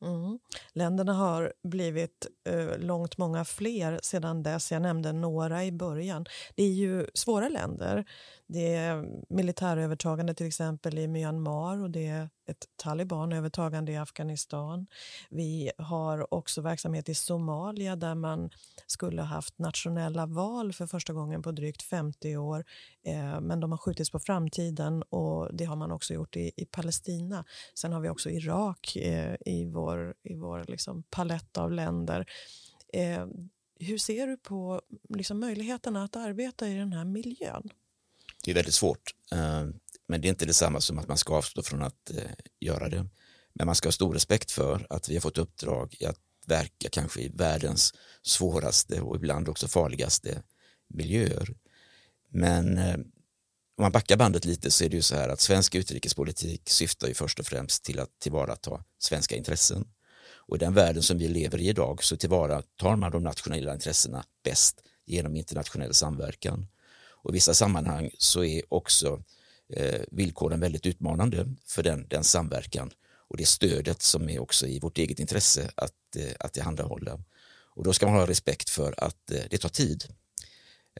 Mm. 0.02 0.38
Länderna 0.73 1.12
har 1.12 1.52
blivit 1.62 2.26
eh, 2.49 2.78
långt 2.78 3.19
många 3.19 3.45
fler 3.45 4.00
sedan 4.02 4.42
dess. 4.42 4.73
Jag 4.73 4.83
nämnde 4.83 5.12
några 5.12 5.64
i 5.64 5.73
början. 5.73 6.26
Det 6.54 6.62
är 6.62 6.73
ju 6.73 7.07
svåra 7.14 7.49
länder 7.49 8.04
det 8.52 8.75
är 8.75 9.04
militärövertagande 9.28 10.35
till 10.35 10.47
exempel 10.47 10.99
i 10.99 11.09
Myanmar 11.09 11.83
och 11.83 11.90
det 11.90 12.07
är 12.07 12.28
ett 12.47 12.66
talibanövertagande 12.76 13.92
i 13.92 13.97
Afghanistan. 13.97 14.87
Vi 15.30 15.71
har 15.78 16.35
också 16.35 16.61
verksamhet 16.61 17.09
i 17.09 17.14
Somalia 17.14 17.97
där 17.97 18.14
man 18.14 18.50
skulle 18.87 19.23
ha 19.23 19.26
haft 19.26 19.59
nationella 19.59 20.26
val 20.26 20.73
för 20.73 20.87
första 20.87 21.12
gången 21.12 21.42
på 21.42 21.52
drygt 21.52 21.83
50 21.83 22.37
år. 22.37 22.64
Eh, 23.07 23.40
men 23.40 23.61
de 23.61 23.71
har 23.71 23.78
skjutits 23.78 24.11
på 24.11 24.19
framtiden 24.19 25.02
och 25.02 25.54
det 25.54 25.64
har 25.64 25.76
man 25.76 25.92
också 25.92 26.14
gjort 26.14 26.37
i, 26.37 26.52
i 26.57 26.64
Palestina. 26.64 27.45
Sen 27.75 27.92
har 27.92 28.00
vi 28.00 28.09
också 28.09 28.30
Irak 28.30 28.97
eh, 28.97 29.35
i 29.47 29.64
vår, 29.64 30.14
i 30.23 30.35
vår 30.35 30.64
liksom 30.69 31.02
palett 31.02 31.59
av 31.59 31.73
länder. 31.73 32.26
Eh, 32.92 33.26
hur 33.80 33.99
ser 33.99 34.26
du 34.26 34.37
på 34.37 34.80
liksom, 35.09 35.40
möjligheterna 35.40 36.04
att 36.04 36.16
arbeta 36.16 36.69
i 36.69 36.75
den 36.75 36.92
här 36.92 37.04
miljön? 37.04 37.71
Det 38.44 38.50
är 38.50 38.54
väldigt 38.54 38.75
svårt, 38.75 39.14
eh, 39.32 39.64
men 40.09 40.20
det 40.20 40.28
är 40.28 40.30
inte 40.30 40.47
detsamma 40.47 40.80
som 40.80 40.99
att 40.99 41.09
man 41.09 41.18
ska 41.18 41.35
avstå 41.35 41.62
från 41.62 41.82
att 41.82 42.11
eh, 42.11 42.30
göra 42.61 42.88
det. 42.88 43.06
Men 43.52 43.66
man 43.66 43.75
ska 43.75 43.87
ha 43.87 43.92
stor 43.92 44.14
respekt 44.14 44.50
för 44.50 44.87
att 44.90 45.09
vi 45.09 45.14
har 45.14 45.20
fått 45.20 45.38
uppdrag 45.38 45.97
i 46.00 46.06
att 46.06 46.18
verka 46.47 46.88
kanske 46.88 47.20
i 47.20 47.28
världens 47.28 47.94
svåraste 48.23 49.00
och 49.00 49.16
ibland 49.16 49.49
också 49.49 49.68
farligaste 49.68 50.42
miljöer. 50.88 51.54
Men 52.28 52.78
eh, 52.78 52.94
om 53.80 53.82
man 53.82 53.92
backar 53.92 54.16
bandet 54.16 54.44
lite 54.44 54.70
så 54.70 54.85
är 54.85 54.88
det 54.88 54.97
ju 54.97 55.02
så 55.02 55.16
här 55.16 55.28
att 55.28 55.40
svensk 55.40 55.75
utrikespolitik 55.75 56.70
syftar 56.70 57.09
ju 57.09 57.14
först 57.14 57.38
och 57.38 57.47
främst 57.47 57.85
till 57.85 58.00
att 58.00 58.18
tillvarata 58.18 58.85
svenska 58.99 59.37
intressen. 59.37 59.88
Och 60.50 60.56
i 60.56 60.59
den 60.59 60.75
världen 60.75 61.02
som 61.02 61.18
vi 61.18 61.28
lever 61.28 61.59
i 61.59 61.68
idag 61.68 62.04
så 62.04 62.16
tillvaratar 62.16 62.97
man 62.97 63.11
de 63.11 63.23
nationella 63.23 63.75
intressena 63.75 64.25
bäst 64.44 64.80
genom 65.06 65.37
internationell 65.37 65.94
samverkan. 65.94 66.66
Och 67.22 67.30
I 67.30 67.34
vissa 67.34 67.54
sammanhang 67.54 68.10
så 68.18 68.44
är 68.44 68.62
också 68.68 69.22
eh, 69.72 70.00
villkoren 70.10 70.60
väldigt 70.60 70.86
utmanande 70.86 71.46
för 71.66 71.82
den, 71.82 72.06
den 72.08 72.24
samverkan 72.24 72.90
och 73.28 73.36
det 73.36 73.46
stödet 73.46 74.02
som 74.02 74.28
är 74.28 74.38
också 74.38 74.66
i 74.66 74.78
vårt 74.78 74.98
eget 74.98 75.18
intresse 75.18 75.70
att, 75.74 76.16
eh, 76.16 76.32
att 76.38 76.52
tillhandahålla. 76.52 77.18
Och 77.74 77.84
då 77.84 77.92
ska 77.92 78.06
man 78.06 78.14
ha 78.14 78.26
respekt 78.26 78.70
för 78.70 78.94
att 78.96 79.30
eh, 79.30 79.42
det 79.50 79.58
tar 79.58 79.68
tid. 79.68 80.04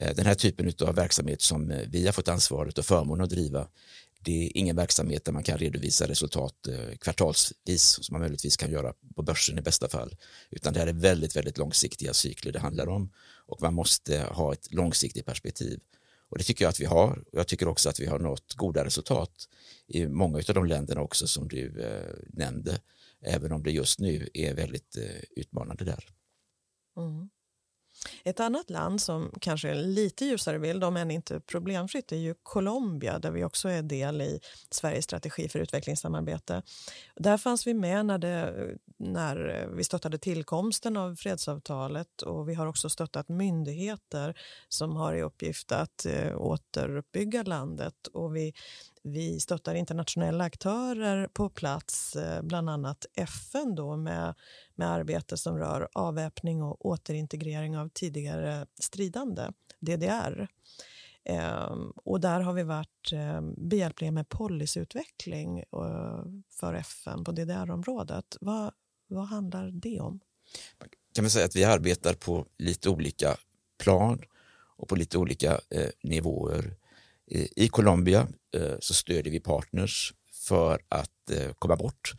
Eh, 0.00 0.14
den 0.14 0.26
här 0.26 0.34
typen 0.34 0.72
av 0.80 0.94
verksamhet 0.94 1.42
som 1.42 1.70
eh, 1.70 1.88
vi 1.88 2.06
har 2.06 2.12
fått 2.12 2.28
ansvaret 2.28 2.78
och 2.78 2.84
förmånen 2.84 3.24
att 3.24 3.30
driva 3.30 3.68
det 4.22 4.46
är 4.46 4.56
ingen 4.56 4.76
verksamhet 4.76 5.24
där 5.24 5.32
man 5.32 5.42
kan 5.42 5.58
redovisa 5.58 6.08
resultat 6.08 6.66
eh, 6.68 6.96
kvartalsvis 6.96 8.04
som 8.04 8.12
man 8.12 8.20
möjligtvis 8.20 8.56
kan 8.56 8.70
göra 8.70 8.94
på 9.16 9.22
börsen 9.22 9.58
i 9.58 9.62
bästa 9.62 9.88
fall. 9.88 10.16
Utan 10.50 10.72
det 10.72 10.80
här 10.80 10.86
är 10.86 10.92
väldigt, 10.92 11.36
väldigt 11.36 11.58
långsiktiga 11.58 12.14
cykler 12.14 12.52
det 12.52 12.58
handlar 12.58 12.88
om 12.88 13.12
och 13.46 13.62
man 13.62 13.74
måste 13.74 14.18
ha 14.20 14.52
ett 14.52 14.72
långsiktigt 14.72 15.26
perspektiv. 15.26 15.80
Och 16.30 16.38
det 16.38 16.44
tycker 16.44 16.64
jag 16.64 16.70
att 16.70 16.80
vi 16.80 16.84
har. 16.84 17.25
Jag 17.32 17.49
tycker 17.49 17.68
också 17.68 17.88
att 17.88 18.00
vi 18.00 18.06
har 18.06 18.18
nått 18.18 18.54
goda 18.54 18.84
resultat 18.84 19.49
i 19.87 20.06
många 20.06 20.38
av 20.38 20.54
de 20.54 20.66
länderna 20.66 21.00
också 21.00 21.26
som 21.26 21.49
du 21.49 21.82
eh, 21.82 22.14
nämnde, 22.28 22.80
även 23.20 23.52
om 23.52 23.62
det 23.62 23.70
just 23.70 24.00
nu 24.00 24.28
är 24.34 24.54
väldigt 24.54 24.96
eh, 24.96 25.22
utmanande 25.37 25.84
där. 25.84 26.04
Mm. 26.96 27.30
Ett 28.25 28.40
annat 28.40 28.71
land 28.71 29.00
som 29.00 29.33
kanske 29.40 29.69
är 29.69 29.75
lite 29.75 30.25
ljusare 30.25 30.59
bild, 30.59 30.85
om 30.85 30.97
än 30.97 31.11
inte 31.11 31.40
problemfritt, 31.40 32.12
är 32.12 32.16
ju 32.16 32.35
Colombia 32.42 33.19
där 33.19 33.30
vi 33.30 33.45
också 33.45 33.69
är 33.69 33.83
del 33.83 34.23
i 34.23 34.40
Sveriges 34.71 35.04
strategi 35.04 35.49
för 35.49 35.59
utvecklingssamarbete. 35.59 36.62
Där 37.16 37.37
fanns 37.37 37.66
vi 37.66 37.75
med 37.75 38.07
när, 38.07 38.19
det, 38.19 38.69
när 38.97 39.69
vi 39.76 39.85
stöttade 39.85 40.19
tillkomsten 40.19 40.97
av 40.97 41.16
fredsavtalet 41.16 42.23
och 42.23 42.49
vi 42.49 42.54
har 42.54 42.66
också 42.66 42.90
stöttat 42.90 43.28
myndigheter 43.28 44.38
som 44.69 44.97
har 44.97 45.14
i 45.14 45.23
uppgift 45.23 45.73
att 45.73 46.07
eh, 46.07 46.37
återuppbygga 46.37 47.42
landet 47.42 48.07
och 48.12 48.37
vi 48.37 48.54
vi 49.02 49.40
stöttar 49.40 49.75
internationella 49.75 50.45
aktörer 50.45 51.28
på 51.28 51.49
plats, 51.49 52.16
eh, 52.16 52.42
bland 52.42 52.71
annat 52.71 53.07
FN 53.14 53.75
då 53.75 53.97
med, 53.97 54.35
med 54.75 54.90
arbete 54.90 55.37
som 55.37 55.59
rör 55.59 55.88
avväpning 55.92 56.62
och 56.62 56.87
återintegrering 56.87 57.78
av 57.78 57.88
tidigare 57.88 58.66
stridande, 58.80 59.42
DDR. 59.80 60.49
Ehm, 61.25 61.90
och 61.97 62.21
där 62.21 62.40
har 62.40 62.52
vi 62.52 62.62
varit 62.62 63.12
eh, 63.12 63.40
behjälpliga 63.57 64.11
med 64.11 64.28
policyutveckling 64.28 65.59
eh, 65.59 66.25
för 66.50 66.75
FN 66.75 67.25
på 67.25 67.33
DDR-området. 67.33 68.37
Vad, 68.40 68.73
vad 69.09 69.25
handlar 69.25 69.71
det 69.71 70.00
om? 70.00 70.21
Kan 71.14 71.25
man 71.25 71.30
säga 71.30 71.45
att 71.45 71.57
vi 71.57 71.64
arbetar 71.64 72.14
på 72.14 72.47
lite 72.59 72.88
olika 72.88 73.37
plan 73.78 74.23
och 74.76 74.88
på 74.88 74.97
lite 74.97 75.19
olika 75.19 75.52
eh, 75.71 75.88
nivåer. 76.02 76.76
I 77.32 77.68
Colombia 77.68 78.28
eh, 78.56 78.75
så 78.80 78.94
stödjer 78.94 79.32
vi 79.32 79.40
partners 79.40 80.14
för 80.32 80.80
att 80.88 81.30
eh, 81.30 81.52
komma 81.58 81.76
bort 81.76 82.12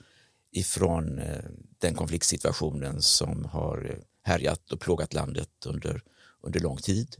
ifrån 0.51 1.19
eh, 1.19 1.43
den 1.79 1.95
konfliktsituationen 1.95 3.01
som 3.01 3.45
har 3.45 3.99
härjat 4.23 4.71
och 4.71 4.79
plågat 4.79 5.13
landet 5.13 5.65
under, 5.65 6.03
under 6.41 6.59
lång 6.59 6.77
tid. 6.77 7.15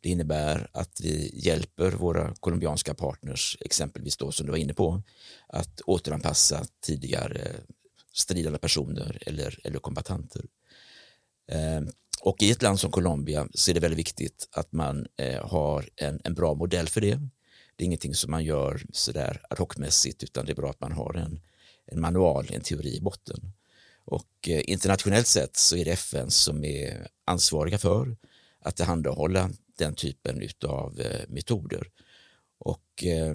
Det 0.00 0.08
innebär 0.08 0.68
att 0.72 1.00
vi 1.00 1.30
hjälper 1.34 1.90
våra 1.90 2.34
colombianska 2.34 2.94
partners, 2.94 3.56
exempelvis 3.60 4.16
då 4.16 4.32
som 4.32 4.46
du 4.46 4.50
var 4.52 4.58
inne 4.58 4.74
på, 4.74 5.02
att 5.48 5.80
återanpassa 5.80 6.64
tidigare 6.80 7.54
stridande 8.12 8.58
personer 8.58 9.18
eller, 9.26 9.60
eller 9.64 9.78
kombatanter. 9.78 10.44
Och 12.20 12.42
i 12.42 12.50
ett 12.50 12.62
land 12.62 12.80
som 12.80 12.90
Colombia 12.90 13.48
så 13.54 13.70
är 13.70 13.74
det 13.74 13.80
väldigt 13.80 13.98
viktigt 13.98 14.48
att 14.52 14.72
man 14.72 15.06
eh, 15.16 15.48
har 15.48 15.88
en, 15.96 16.20
en 16.24 16.34
bra 16.34 16.54
modell 16.54 16.88
för 16.88 17.00
det. 17.00 17.20
Det 17.76 17.84
är 17.84 17.86
ingenting 17.86 18.14
som 18.14 18.30
man 18.30 18.44
gör 18.44 18.82
sådär 18.92 19.42
ad 19.50 19.62
hoc-mässigt 19.62 20.24
utan 20.24 20.46
det 20.46 20.52
är 20.52 20.56
bra 20.56 20.70
att 20.70 20.80
man 20.80 20.92
har 20.92 21.14
en, 21.14 21.40
en 21.86 22.00
manual, 22.00 22.46
en 22.50 22.60
teori 22.60 22.96
i 22.96 23.00
botten. 23.00 23.52
Och 24.04 24.48
eh, 24.48 24.62
internationellt 24.64 25.26
sett 25.26 25.56
så 25.56 25.76
är 25.76 25.84
det 25.84 25.90
FN 25.90 26.30
som 26.30 26.64
är 26.64 27.08
ansvariga 27.24 27.78
för 27.78 28.16
att 28.60 28.76
tillhandahålla 28.76 29.50
den 29.78 29.94
typen 29.94 30.48
av 30.64 31.00
eh, 31.00 31.28
metoder. 31.28 31.88
Och 32.58 33.04
eh, 33.04 33.34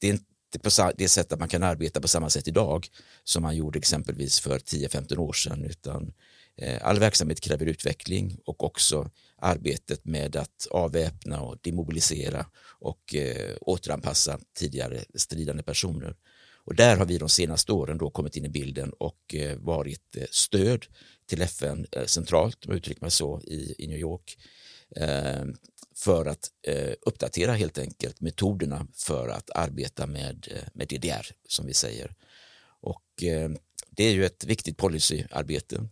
det 0.00 0.08
är 0.08 0.12
inte 0.12 0.58
på 0.62 0.92
det 0.96 1.08
sätt 1.08 1.32
att 1.32 1.38
man 1.38 1.48
kan 1.48 1.62
arbeta 1.62 2.00
på 2.00 2.08
samma 2.08 2.30
sätt 2.30 2.48
idag 2.48 2.88
som 3.24 3.42
man 3.42 3.56
gjorde 3.56 3.78
exempelvis 3.78 4.40
för 4.40 4.58
10-15 4.58 5.16
år 5.18 5.32
sedan 5.32 5.64
utan 5.64 6.02
Eh, 6.02 6.12
Eh, 6.58 6.78
all 6.82 6.98
verksamhet 6.98 7.40
kräver 7.40 7.66
utveckling 7.66 8.38
och 8.44 8.64
också 8.64 9.10
arbetet 9.38 10.04
med 10.04 10.36
att 10.36 10.66
avväpna 10.70 11.40
och 11.40 11.58
demobilisera 11.62 12.46
och 12.78 13.14
eh, 13.14 13.56
återanpassa 13.60 14.40
tidigare 14.54 15.04
stridande 15.14 15.62
personer. 15.62 16.16
Och 16.66 16.74
där 16.74 16.96
har 16.96 17.06
vi 17.06 17.18
de 17.18 17.28
senaste 17.28 17.72
åren 17.72 17.98
då 17.98 18.10
kommit 18.10 18.36
in 18.36 18.44
i 18.44 18.48
bilden 18.48 18.92
och 18.98 19.34
eh, 19.34 19.56
varit 19.56 20.16
eh, 20.16 20.26
stöd 20.30 20.86
till 21.26 21.42
FN 21.42 21.86
eh, 21.92 22.04
centralt, 22.04 22.64
om 22.64 22.70
jag 22.70 22.76
uttrycker 22.76 23.00
mig 23.00 23.10
så, 23.10 23.40
i, 23.40 23.74
i 23.78 23.86
New 23.86 23.98
York 23.98 24.38
för 25.94 26.26
att 26.26 26.50
uppdatera 27.00 27.52
helt 27.52 27.78
enkelt 27.78 28.20
metoderna 28.20 28.86
för 28.94 29.28
att 29.28 29.50
arbeta 29.50 30.06
med, 30.06 30.48
med 30.74 30.88
DDR 30.88 31.26
som 31.48 31.66
vi 31.66 31.74
säger. 31.74 32.14
Och 32.80 33.04
det 33.90 34.04
är 34.04 34.12
ju 34.12 34.24
ett 34.26 34.44
viktigt 34.44 34.76
policyarbete 34.76 35.88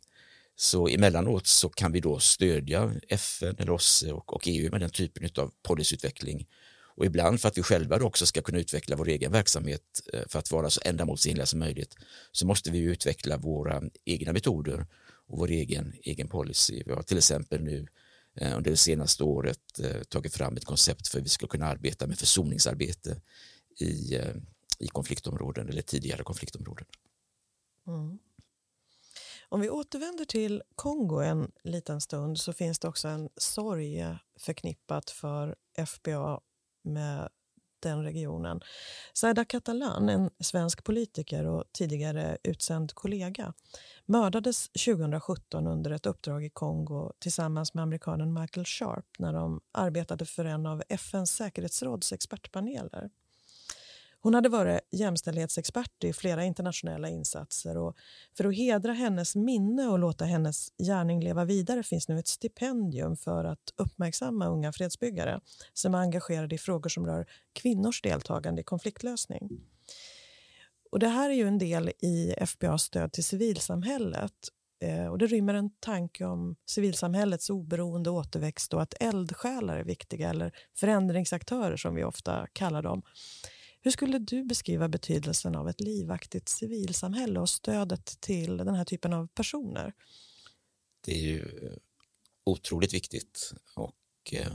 så 0.56 0.88
emellanåt 0.88 1.46
så 1.46 1.68
kan 1.68 1.92
vi 1.92 2.00
då 2.00 2.18
stödja 2.18 2.94
FN 3.08 3.56
eller 3.58 3.72
OSSE 3.72 4.12
och, 4.12 4.32
och 4.32 4.42
EU 4.46 4.70
med 4.70 4.80
den 4.80 4.90
typen 4.90 5.30
av 5.36 5.52
policyutveckling. 5.62 6.46
Och 6.96 7.06
ibland 7.06 7.40
för 7.40 7.48
att 7.48 7.58
vi 7.58 7.62
själva 7.62 8.02
också 8.02 8.26
ska 8.26 8.42
kunna 8.42 8.58
utveckla 8.58 8.96
vår 8.96 9.08
egen 9.08 9.32
verksamhet 9.32 9.82
eh, 10.12 10.22
för 10.28 10.38
att 10.38 10.50
vara 10.50 10.70
så 10.70 10.80
ändamålsenliga 10.84 11.46
som 11.46 11.58
möjligt 11.58 11.96
så 12.32 12.46
måste 12.46 12.70
vi 12.70 12.78
utveckla 12.78 13.36
våra 13.36 13.82
egna 14.04 14.32
metoder 14.32 14.86
och 15.26 15.38
vår 15.38 15.50
egen, 15.50 15.94
egen 16.02 16.28
policy. 16.28 16.82
Vi 16.86 16.92
har 16.92 17.02
till 17.02 17.18
exempel 17.18 17.62
nu 17.62 17.86
eh, 18.40 18.56
under 18.56 18.70
det 18.70 18.76
senaste 18.76 19.24
året 19.24 19.78
eh, 19.82 20.02
tagit 20.02 20.34
fram 20.34 20.56
ett 20.56 20.64
koncept 20.64 21.08
för 21.08 21.18
hur 21.18 21.24
vi 21.24 21.28
ska 21.28 21.46
kunna 21.46 21.66
arbeta 21.66 22.06
med 22.06 22.18
försoningsarbete 22.18 23.20
i, 23.80 24.18
i 24.78 24.86
konfliktområden 24.88 25.68
eller 25.68 25.82
tidigare 25.82 26.22
konfliktområden. 26.22 26.86
Mm. 27.86 28.18
Om 29.54 29.60
vi 29.60 29.70
återvänder 29.70 30.24
till 30.24 30.62
Kongo 30.74 31.20
en 31.20 31.50
liten 31.62 32.00
stund 32.00 32.40
så 32.40 32.52
finns 32.52 32.78
det 32.78 32.88
också 32.88 33.08
en 33.08 33.28
sorg 33.36 34.06
förknippat 34.38 35.10
för 35.10 35.54
FBA 35.86 36.40
med 36.82 37.28
den 37.80 38.02
regionen. 38.02 38.60
Zaida 39.12 39.44
Catalan, 39.44 40.08
en 40.08 40.30
svensk 40.40 40.84
politiker 40.84 41.46
och 41.46 41.64
tidigare 41.72 42.38
utsänd 42.42 42.92
kollega 42.92 43.52
mördades 44.06 44.68
2017 44.68 45.66
under 45.66 45.90
ett 45.90 46.06
uppdrag 46.06 46.44
i 46.44 46.50
Kongo 46.50 47.12
tillsammans 47.18 47.74
med 47.74 47.82
amerikanen 47.82 48.40
Michael 48.40 48.66
Sharp 48.66 49.06
när 49.18 49.32
de 49.32 49.60
arbetade 49.72 50.24
för 50.26 50.44
en 50.44 50.66
av 50.66 50.82
FNs 50.88 51.30
säkerhetsråds 51.30 52.12
expertpaneler. 52.12 53.10
Hon 54.24 54.34
hade 54.34 54.48
varit 54.48 54.80
jämställdhetsexpert 54.90 56.04
i 56.04 56.12
flera 56.12 56.44
internationella 56.44 57.08
insatser 57.08 57.76
och 57.76 57.96
för 58.36 58.44
att 58.44 58.56
hedra 58.56 58.92
hennes 58.92 59.36
minne 59.36 59.86
och 59.86 59.98
låta 59.98 60.24
hennes 60.24 60.68
gärning 60.78 61.24
leva 61.24 61.44
vidare 61.44 61.82
finns 61.82 62.08
nu 62.08 62.18
ett 62.18 62.28
stipendium 62.28 63.16
för 63.16 63.44
att 63.44 63.72
uppmärksamma 63.76 64.46
unga 64.46 64.72
fredsbyggare 64.72 65.40
som 65.72 65.94
är 65.94 65.98
engagerade 65.98 66.54
i 66.54 66.58
frågor 66.58 66.88
som 66.88 67.06
rör 67.06 67.26
kvinnors 67.52 68.02
deltagande 68.02 68.60
i 68.60 68.64
konfliktlösning. 68.64 69.48
Och 70.90 70.98
det 70.98 71.08
här 71.08 71.30
är 71.30 71.34
ju 71.34 71.48
en 71.48 71.58
del 71.58 71.88
i 71.88 72.34
FBAs 72.46 72.82
stöd 72.82 73.12
till 73.12 73.24
civilsamhället 73.24 74.32
eh, 74.82 75.06
och 75.06 75.18
det 75.18 75.26
rymmer 75.26 75.54
en 75.54 75.70
tanke 75.80 76.24
om 76.24 76.56
civilsamhällets 76.66 77.50
oberoende 77.50 78.10
återväxt 78.10 78.74
och 78.74 78.82
att 78.82 78.94
eldsjälar 79.00 79.76
är 79.76 79.84
viktiga, 79.84 80.30
eller 80.30 80.52
förändringsaktörer 80.76 81.76
som 81.76 81.94
vi 81.94 82.04
ofta 82.04 82.46
kallar 82.52 82.82
dem. 82.82 83.02
Hur 83.84 83.90
skulle 83.90 84.18
du 84.18 84.44
beskriva 84.44 84.88
betydelsen 84.88 85.56
av 85.56 85.68
ett 85.68 85.80
livaktigt 85.80 86.48
civilsamhälle 86.48 87.40
och 87.40 87.48
stödet 87.48 88.20
till 88.20 88.56
den 88.56 88.74
här 88.74 88.84
typen 88.84 89.12
av 89.12 89.26
personer? 89.26 89.92
Det 91.00 91.12
är 91.12 91.22
ju 91.22 91.40
eh, 91.40 91.76
otroligt 92.44 92.94
viktigt 92.94 93.52
och 93.74 93.94
eh, 94.32 94.52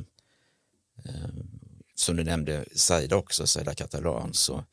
eh, 1.05 1.29
som 1.95 2.15
du 2.15 2.23
nämnde 2.23 2.65
Saida 2.75 3.15
också, 3.15 3.47
Saida 3.47 3.75
Catalan, 3.75 4.33
så 4.33 4.65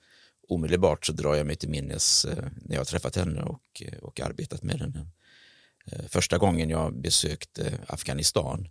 omedelbart 0.48 1.06
så 1.06 1.12
drar 1.12 1.34
jag 1.34 1.46
mig 1.46 1.56
till 1.56 1.70
minnes 1.70 2.24
eh, 2.24 2.44
när 2.56 2.74
jag 2.74 2.80
har 2.80 2.84
träffat 2.84 3.16
henne 3.16 3.42
och, 3.42 3.82
eh, 3.82 3.98
och 3.98 4.20
arbetat 4.20 4.62
med 4.62 4.80
henne. 4.80 5.06
Eh, 5.86 6.06
första 6.06 6.38
gången 6.38 6.70
jag 6.70 7.00
besökte 7.00 7.78
Afghanistan 7.86 8.68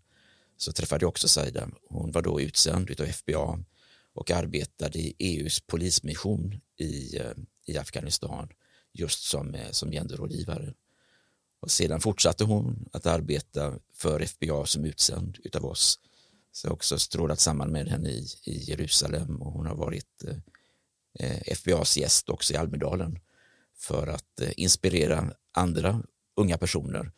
så 0.58 0.72
träffade 0.72 1.04
jag 1.04 1.10
också 1.10 1.28
Saida. 1.28 1.70
Hon 1.90 2.12
var 2.12 2.22
då 2.22 2.42
utsänd 2.42 3.02
av 3.02 3.06
FBA 3.06 3.60
och 4.16 4.32
arbetade 4.32 5.00
i 5.00 5.16
EUs 5.20 5.60
polismission 5.60 6.62
i, 6.78 7.18
eh, 7.18 7.32
i 7.66 7.78
Afghanistan 7.78 8.50
just 8.94 9.24
som, 9.24 9.56
eh, 9.56 9.72
som 9.72 9.92
genderrådgivare. 9.92 10.74
Och 11.60 11.72
sedan 11.72 12.02
fortsatte 12.02 12.44
hon 12.44 12.90
att 12.94 13.06
arbeta 13.06 13.80
för 13.94 14.20
FBA 14.20 14.66
som 14.66 14.86
utsänd 14.86 15.38
utav 15.44 15.66
oss. 15.66 16.00
Så 16.52 16.66
jag 16.66 16.72
har 16.72 16.76
också 16.76 17.00
strålat 17.00 17.40
samman 17.40 17.72
med 17.72 17.88
henne 17.88 18.10
i, 18.10 18.28
i 18.44 18.58
Jerusalem 18.58 19.42
och 19.42 19.52
hon 19.52 19.66
har 19.66 19.76
varit 19.76 20.24
Eh, 21.20 21.32
eh 21.32 21.42
FBAs 21.46 21.98
gäst 21.98 22.30
också 22.30 22.54
i 22.54 22.58
Almedalen 22.58 23.20
för 23.78 24.08
att 24.08 24.42
eh, 24.42 24.52
inspirera 24.58 25.34
andra 25.52 26.04
unga 26.36 26.58
personer 26.58 27.12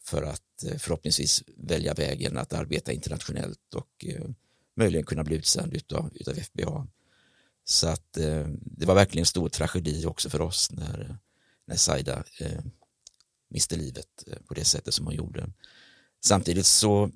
för 0.00 0.22
att 0.22 0.64
eh, 0.64 0.76
förhoppningsvis 0.78 1.44
välja 1.56 1.94
vägen 1.94 2.38
att 2.38 2.52
arbeta 2.52 2.92
internationellt 2.92 3.74
och 3.74 4.04
möjligen 4.74 5.06
kunna 5.06 5.24
bli 5.24 5.36
utsänd 5.36 5.74
utav, 5.74 6.10
utav 6.14 6.34
FBA. 6.34 6.86
Så 7.64 7.88
att 7.88 8.16
eh, 8.16 8.46
det 8.60 8.86
var 8.86 8.94
verkligen 8.94 9.22
en 9.22 9.26
stor 9.26 9.48
tragedi 9.48 10.06
också 10.06 10.30
för 10.30 10.40
oss 10.40 10.70
när, 10.72 11.18
när 11.66 11.76
Saida 11.76 12.24
eh, 12.40 12.64
miste 13.50 13.76
livet 13.76 14.24
eh, 14.26 14.38
på 14.48 14.54
det 14.54 14.64
sättet 14.64 14.94
som 14.94 15.06
hon 15.06 15.14
gjorde. 15.14 15.50
Samtidigt 16.24 16.66
så 16.66 17.10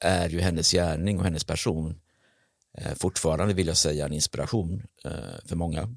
är 0.00 0.28
ju 0.28 0.40
hennes 0.40 0.72
gärning 0.72 1.18
och 1.18 1.24
hennes 1.24 1.44
person 1.44 2.00
Eh, 2.78 2.94
fortfarande 2.94 3.54
vill 3.54 3.66
jag 3.66 3.76
säga 3.76 4.06
en 4.06 4.12
inspiration 4.12 4.82
eh, 5.04 5.44
för 5.44 5.56
många. 5.56 5.96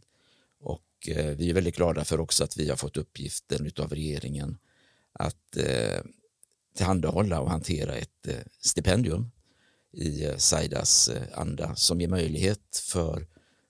Och 0.59 1.09
eh, 1.09 1.35
vi 1.35 1.49
är 1.49 1.53
väldigt 1.53 1.75
glada 1.75 2.05
för 2.05 2.19
också 2.19 2.43
att 2.43 2.57
vi 2.57 2.69
har 2.69 2.75
fått 2.75 2.97
uppgiften 2.97 3.71
av 3.79 3.89
regeringen 3.89 4.57
att 5.13 5.57
eh, 5.57 6.01
tillhandahålla 6.75 7.39
och 7.39 7.49
hantera 7.49 7.95
ett 7.95 8.27
stipendium 8.59 9.31
i 9.93 10.25
eh, 10.25 10.37
Saidas 10.37 11.09
eh, 11.09 11.21
anda 11.33 11.75
som 11.75 12.01
ger 12.01 12.07
möjlighet 12.07 12.77
för 12.83 13.27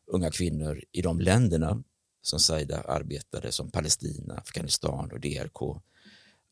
unga 0.07 0.31
kvinnor 0.31 0.83
i 0.91 1.01
de 1.01 1.19
länderna 1.19 1.83
som 2.21 2.39
Saida 2.39 2.81
arbetade 2.81 3.51
som 3.51 3.71
Palestina, 3.71 4.33
Afghanistan 4.33 5.11
och 5.11 5.19
DRK 5.19 5.81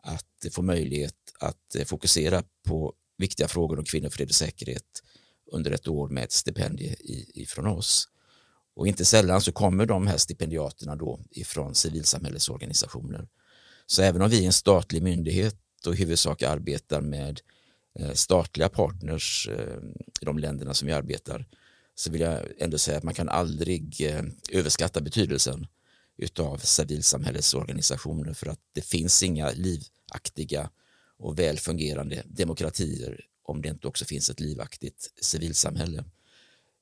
att 0.04 0.54
få 0.54 0.62
möjlighet 0.62 1.16
att 1.40 1.76
eh, 1.76 1.86
fokusera 1.86 2.44
på 2.68 2.94
viktiga 3.18 3.48
frågor 3.48 3.80
om 3.80 3.86
kvinnor, 3.86 4.10
fred 4.10 4.28
och 4.28 4.36
säkerhet 4.36 5.04
under 5.52 5.72
ett 5.72 5.88
år 5.88 6.10
med 6.10 6.24
ett 6.24 6.32
stipendie 6.32 6.96
ifrån 7.34 7.68
oss. 7.68 8.08
Och 8.76 8.88
inte 8.88 9.06
sällan 9.06 9.42
så 9.42 9.52
kommer 9.52 9.86
de 9.86 10.08
här 10.08 10.18
stipendiaterna 10.18 10.96
då 10.96 11.20
ifrån 11.32 11.76
civilsamhällesorganisationer. 11.76 13.28
Så 13.86 14.02
även 14.02 14.22
om 14.22 14.30
vi 14.30 14.42
är 14.42 14.46
en 14.46 14.54
statlig 14.54 15.04
myndighet 15.04 15.58
och 15.88 15.94
i 15.94 15.98
huvudsak 15.98 16.42
arbetar 16.42 17.02
med 17.02 17.42
Eh, 18.00 18.14
statliga 18.14 18.70
partners 18.70 19.48
eh, 19.52 19.78
i 20.22 20.26
de 20.26 20.40
länderna 20.40 20.74
som 20.74 20.88
vi 20.88 20.94
arbetar 20.94 21.46
så 21.96 22.12
vill 22.12 22.22
jag 22.22 22.40
ändå 22.58 22.78
säga 22.78 22.98
att 22.98 23.04
man 23.04 23.14
kan 23.14 23.30
aldrig 23.30 24.02
eh, 24.02 24.24
överskatta 24.52 25.02
betydelsen 25.02 25.68
utav 26.18 26.58
civilsamhällesorganisationer 26.58 28.34
för 28.34 28.48
att 28.48 28.60
det 28.74 28.82
finns 28.82 29.24
inga 29.24 29.52
livaktiga 29.52 30.70
och 31.18 31.40
välfungerande 31.40 32.24
demokratier 32.26 33.26
om 33.44 33.62
det 33.62 33.70
inte 33.70 33.88
också 33.88 34.06
finns 34.06 34.30
ett 34.30 34.40
livaktigt 34.40 35.12
civilsamhälle. 35.22 36.04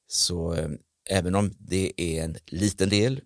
Så 0.07 0.57
även 1.09 1.35
om 1.35 1.53
det 1.59 2.01
är 2.01 2.23
en 2.23 2.37
liten 2.45 2.89
del 2.89 3.21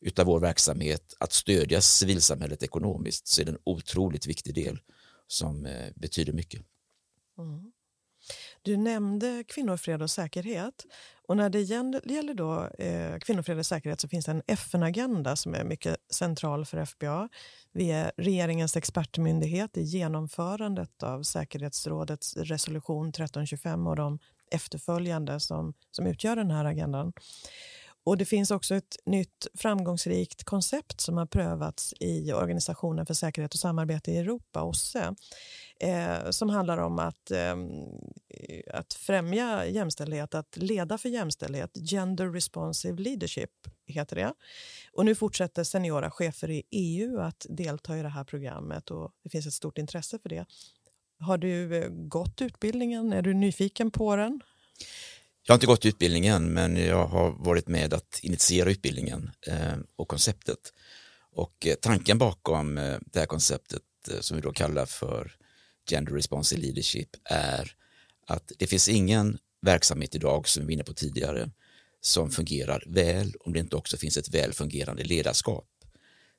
utav 0.00 0.26
vår 0.26 0.40
verksamhet 0.40 1.14
att 1.18 1.32
stödja 1.32 1.80
civilsamhället 1.80 2.62
ekonomiskt 2.62 3.26
så 3.26 3.40
är 3.40 3.44
det 3.44 3.50
en 3.50 3.58
otroligt 3.64 4.26
viktig 4.26 4.54
del 4.54 4.78
som 5.26 5.68
betyder 5.94 6.32
mycket. 6.32 6.62
Mm. 7.40 7.72
Du 8.62 8.76
nämnde 8.76 9.44
kvinnor, 9.48 9.76
fred 9.76 10.02
och 10.02 10.10
säkerhet. 10.10 10.86
Och 11.28 11.36
när 11.36 11.50
det 11.50 11.60
gäller 11.60 12.34
då, 12.34 12.68
eh, 12.78 13.18
kvinnor, 13.18 13.42
fred 13.42 13.58
och 13.58 13.66
säkerhet 13.66 14.00
så 14.00 14.08
finns 14.08 14.26
det 14.26 14.32
en 14.32 14.42
FN-agenda 14.46 15.36
som 15.36 15.54
är 15.54 15.64
mycket 15.64 15.96
central 16.10 16.66
för 16.66 16.78
FBA. 16.78 17.28
Vi 17.72 17.90
är 17.90 18.12
regeringens 18.16 18.76
expertmyndighet 18.76 19.76
i 19.76 19.82
genomförandet 19.82 21.02
av 21.02 21.22
säkerhetsrådets 21.22 22.36
resolution 22.36 23.08
1325 23.08 23.86
och 23.86 23.96
de 23.96 24.18
efterföljande 24.50 25.40
som, 25.40 25.74
som 25.90 26.06
utgör 26.06 26.36
den 26.36 26.50
här 26.50 26.64
agendan. 26.64 27.12
Och 28.04 28.16
Det 28.16 28.24
finns 28.24 28.50
också 28.50 28.74
ett 28.74 28.96
nytt 29.06 29.46
framgångsrikt 29.54 30.44
koncept 30.44 31.00
som 31.00 31.16
har 31.16 31.26
prövats 31.26 31.94
i 32.00 32.32
Organisationen 32.32 33.06
för 33.06 33.14
säkerhet 33.14 33.54
och 33.54 33.60
samarbete 33.60 34.10
i 34.10 34.18
Europa, 34.18 34.62
OSSE, 34.62 35.14
eh, 35.80 36.30
som 36.30 36.48
handlar 36.48 36.78
om 36.78 36.98
att, 36.98 37.30
eh, 37.30 37.56
att 38.74 38.94
främja 38.94 39.66
jämställdhet, 39.66 40.34
att 40.34 40.56
leda 40.56 40.98
för 40.98 41.08
jämställdhet. 41.08 41.70
Gender 41.90 42.32
responsive 42.32 43.02
leadership 43.02 43.50
heter 43.86 44.16
det. 44.16 44.34
Och 44.92 45.04
nu 45.04 45.14
fortsätter 45.14 45.64
seniora 45.64 46.10
chefer 46.10 46.50
i 46.50 46.62
EU 46.70 47.20
att 47.20 47.46
delta 47.48 47.98
i 47.98 48.02
det 48.02 48.08
här 48.08 48.24
programmet 48.24 48.90
och 48.90 49.12
det 49.24 49.30
finns 49.30 49.46
ett 49.46 49.52
stort 49.52 49.78
intresse 49.78 50.18
för 50.18 50.28
det. 50.28 50.46
Har 51.20 51.38
du 51.38 51.76
eh, 51.76 51.88
gått 51.88 52.42
utbildningen? 52.42 53.12
Är 53.12 53.22
du 53.22 53.34
nyfiken 53.34 53.90
på 53.90 54.16
den? 54.16 54.40
Jag 55.42 55.52
har 55.52 55.56
inte 55.56 55.66
gått 55.66 55.86
utbildningen 55.86 56.52
men 56.52 56.76
jag 56.76 57.06
har 57.06 57.30
varit 57.30 57.68
med 57.68 57.94
att 57.94 58.20
initiera 58.22 58.70
utbildningen 58.70 59.30
eh, 59.46 59.76
och 59.96 60.08
konceptet. 60.08 60.72
Och 61.32 61.66
eh, 61.66 61.74
tanken 61.74 62.18
bakom 62.18 62.78
eh, 62.78 62.98
det 63.06 63.18
här 63.18 63.26
konceptet 63.26 63.82
som 64.20 64.36
vi 64.36 64.42
då 64.42 64.52
kallar 64.52 64.86
för 64.86 65.32
Gender 65.90 66.12
Responsive 66.12 66.62
Leadership 66.62 67.08
är 67.24 67.72
att 68.26 68.52
det 68.58 68.66
finns 68.66 68.88
ingen 68.88 69.38
verksamhet 69.62 70.14
idag 70.14 70.48
som 70.48 70.60
vi 70.60 70.66
var 70.66 70.72
inne 70.72 70.84
på 70.84 70.94
tidigare 70.94 71.50
som 72.00 72.30
fungerar 72.30 72.84
väl 72.86 73.34
om 73.40 73.52
det 73.52 73.58
inte 73.58 73.76
också 73.76 73.96
finns 73.96 74.16
ett 74.16 74.34
väl 74.34 74.52
fungerande 74.52 75.04
ledarskap. 75.04 75.68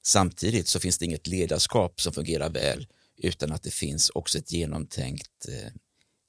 Samtidigt 0.03 0.67
så 0.67 0.79
finns 0.79 0.97
det 0.97 1.05
inget 1.05 1.27
ledarskap 1.27 2.01
som 2.01 2.13
fungerar 2.13 2.49
väl 2.49 2.87
utan 3.17 3.51
att 3.51 3.63
det 3.63 3.73
finns 3.73 4.09
också 4.09 4.37
ett 4.37 4.51
genomtänkt 4.51 5.47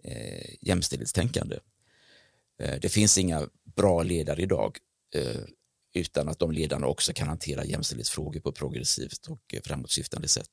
eh, 0.05 0.55
jämställdhetstänkande. 0.61 1.59
Eh, 2.61 2.81
det 2.81 2.89
finns 2.89 3.19
inga 3.19 3.49
bra 3.77 4.03
ledare 4.03 4.43
idag 4.43 4.79
eh, 5.15 5.43
utan 5.95 6.29
att 6.29 6.39
de 6.39 6.53
ledarna 6.53 6.87
också 6.87 7.13
kan 7.13 7.29
hantera 7.29 7.65
jämställdhetsfrågor 7.65 8.41
på 8.41 8.49
ett 8.49 8.55
progressivt 8.55 9.27
och 9.27 9.55
eh, 9.55 9.61
framåtsyftande 9.65 10.29
sätt. 10.29 10.51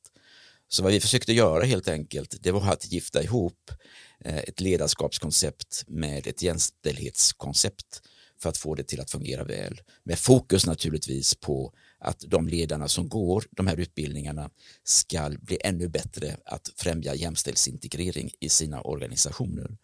Så 0.68 0.84
vad 0.84 0.92
vi 0.92 1.00
försökte 1.00 1.34
göra 1.34 1.64
helt 1.64 1.88
enkelt, 1.88 2.36
det 2.40 2.52
var 2.52 2.74
att 2.74 2.92
gifta 2.92 3.24
ihop 3.24 3.72
ett 4.20 4.62
ledarskapskoncept 4.62 5.84
med 5.88 6.28
ett 6.28 6.42
jämställdhetskoncept 6.42 8.02
för 8.42 8.50
att 8.50 8.58
få 8.58 8.76
det 8.76 8.84
till 8.84 9.02
att 9.02 9.12
fungera 9.12 9.44
väl. 9.44 9.82
Med 10.04 10.20
fokus 10.20 10.66
naturligtvis 10.66 11.36
på 11.36 11.74
att 12.00 12.20
de 12.28 12.48
ledarna 12.48 12.88
som 12.88 13.10
går 13.10 13.44
de 13.52 13.68
här 13.68 13.78
utbildningarna 13.78 14.50
ska 14.84 15.30
bli 15.42 15.58
ännu 15.64 15.88
bättre 15.88 16.38
att 16.46 16.70
främja 16.76 17.16
jämställdhetsintegrering 17.16 18.32
i 18.40 18.50
sina 18.50 18.82
organisationer. 18.82 19.78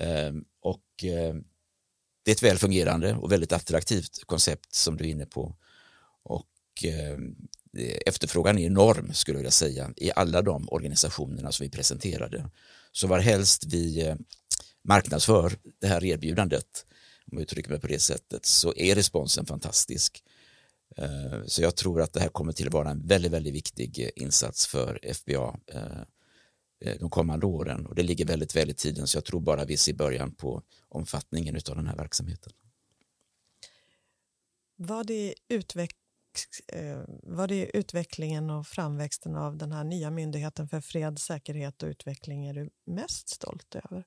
Ehm, 0.00 0.44
och 0.60 0.84
ehm, 1.02 1.44
det 2.24 2.30
är 2.30 2.34
ett 2.34 2.42
väl 2.42 2.58
fungerande 2.58 3.14
och 3.14 3.32
väldigt 3.32 3.52
attraktivt 3.52 4.24
koncept 4.26 4.74
som 4.74 4.96
du 4.96 5.04
är 5.04 5.08
inne 5.08 5.26
på. 5.26 5.56
Och 6.22 6.84
ehm, 6.84 7.36
efterfrågan 8.06 8.58
är 8.58 8.66
enorm 8.66 9.14
skulle 9.14 9.36
jag 9.36 9.40
vilja 9.40 9.50
säga 9.50 9.90
i 9.96 10.10
alla 10.16 10.42
de 10.42 10.68
organisationerna 10.68 11.52
som 11.52 11.64
vi 11.64 11.70
presenterade. 11.70 12.50
Så 12.92 13.06
varhelst 13.06 13.64
vi 13.66 14.06
eh, 14.06 14.16
marknadsför 14.84 15.52
det 15.80 15.86
här 15.86 16.04
erbjudandet 16.04 16.86
om 17.32 17.38
jag 17.38 17.42
uttrycker 17.42 17.70
mig 17.70 17.80
på 17.80 17.86
det 17.86 17.98
sättet, 17.98 18.46
så 18.46 18.74
är 18.76 18.94
responsen 18.94 19.46
fantastisk. 19.46 20.24
Så 21.46 21.62
jag 21.62 21.76
tror 21.76 22.02
att 22.02 22.12
det 22.12 22.20
här 22.20 22.28
kommer 22.28 22.52
till 22.52 22.66
att 22.66 22.72
vara 22.72 22.90
en 22.90 23.06
väldigt, 23.06 23.32
väldigt 23.32 23.54
viktig 23.54 23.98
eh, 23.98 24.22
insats 24.22 24.66
för 24.66 24.98
FBA 25.14 25.60
eh, 25.66 26.02
de 26.80 27.10
kommande 27.10 27.46
åren 27.46 27.86
och 27.86 27.94
det 27.94 28.02
ligger 28.02 28.24
väldigt 28.24 28.56
väl 28.56 28.70
i 28.70 28.74
tiden 28.74 29.06
så 29.06 29.16
jag 29.16 29.24
tror 29.24 29.40
bara 29.40 29.64
vi 29.64 29.76
ser 29.76 29.92
början 29.92 30.34
på 30.34 30.62
omfattningen 30.88 31.56
av 31.56 31.76
den 31.76 31.86
här 31.86 31.96
verksamheten. 31.96 32.52
Var 34.76 35.04
det, 35.04 35.34
utveck 35.48 35.96
var 37.22 37.48
det 37.48 37.76
utvecklingen 37.76 38.50
och 38.50 38.66
framväxten 38.66 39.36
av 39.36 39.56
den 39.56 39.72
här 39.72 39.84
nya 39.84 40.10
myndigheten 40.10 40.68
för 40.68 40.80
fred, 40.80 41.18
säkerhet 41.18 41.82
och 41.82 41.88
utveckling 41.88 42.46
är 42.46 42.54
du 42.54 42.70
mest 42.86 43.28
stolt 43.28 43.74
över? 43.74 44.04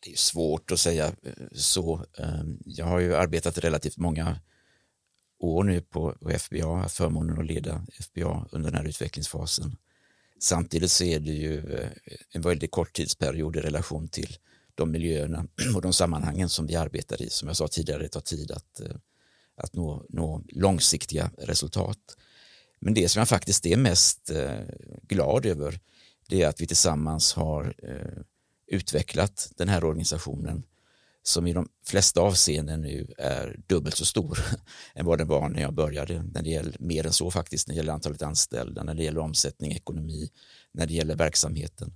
Det 0.00 0.12
är 0.12 0.16
svårt 0.16 0.70
att 0.70 0.80
säga 0.80 1.06
eh, 1.06 1.32
så. 1.52 2.04
Jag 2.64 2.86
har 2.86 2.98
ju 2.98 3.16
arbetat 3.16 3.58
relativt 3.58 3.96
många 3.96 4.40
år 5.38 5.64
nu 5.64 5.80
på 5.80 6.16
FBA, 6.38 6.76
haft 6.76 6.96
förmånen 6.96 7.38
att 7.38 7.46
leda 7.46 7.86
FBA 8.00 8.48
under 8.52 8.70
den 8.70 8.80
här 8.80 8.88
utvecklingsfasen. 8.88 9.76
Samtidigt 10.40 10.90
så 10.90 11.04
är 11.04 11.20
det 11.20 11.32
ju 11.32 11.74
eh, 11.74 11.90
en 12.30 12.42
väldigt 12.42 12.70
kort 12.70 12.92
tidsperiod 12.92 13.56
i 13.56 13.60
relation 13.60 14.08
till 14.08 14.36
de 14.74 14.90
miljöerna 14.90 15.46
och 15.74 15.82
de 15.82 15.92
sammanhangen 15.92 16.48
som 16.48 16.66
vi 16.66 16.76
arbetar 16.76 17.22
i. 17.22 17.30
Som 17.30 17.48
jag 17.48 17.56
sa 17.56 17.68
tidigare, 17.68 18.02
det 18.02 18.08
tar 18.08 18.20
tid 18.20 18.50
att, 18.50 18.80
eh, 18.80 18.96
att 19.56 19.74
nå, 19.74 20.04
nå 20.08 20.42
långsiktiga 20.48 21.30
resultat. 21.38 21.98
Men 22.80 22.94
det 22.94 23.08
som 23.08 23.20
jag 23.20 23.28
faktiskt 23.28 23.66
är 23.66 23.76
mest 23.76 24.30
eh, 24.30 24.60
glad 25.02 25.46
över 25.46 25.80
det 26.28 26.42
är 26.42 26.48
att 26.48 26.60
vi 26.60 26.66
tillsammans 26.66 27.32
har 27.32 27.74
utvecklat 28.66 29.52
den 29.56 29.68
här 29.68 29.84
organisationen 29.84 30.62
som 31.28 31.46
i 31.46 31.52
de 31.52 31.68
flesta 31.86 32.20
avseenden 32.20 32.80
nu 32.80 33.14
är 33.18 33.60
dubbelt 33.66 33.96
så 33.96 34.04
stor 34.04 34.38
än 34.94 35.06
vad 35.06 35.18
den 35.18 35.28
var 35.28 35.48
när 35.48 35.60
jag 35.60 35.74
började. 35.74 36.22
När 36.22 36.42
det 36.42 36.50
gäller 36.50 36.76
mer 36.78 37.06
än 37.06 37.12
så 37.12 37.30
faktiskt, 37.30 37.68
när 37.68 37.74
det 37.74 37.76
gäller 37.76 37.92
antalet 37.92 38.22
anställda, 38.22 38.82
när 38.82 38.94
det 38.94 39.02
gäller 39.04 39.20
omsättning, 39.20 39.72
ekonomi, 39.72 40.30
när 40.72 40.86
det 40.86 40.94
gäller 40.94 41.16
verksamheten. 41.16 41.92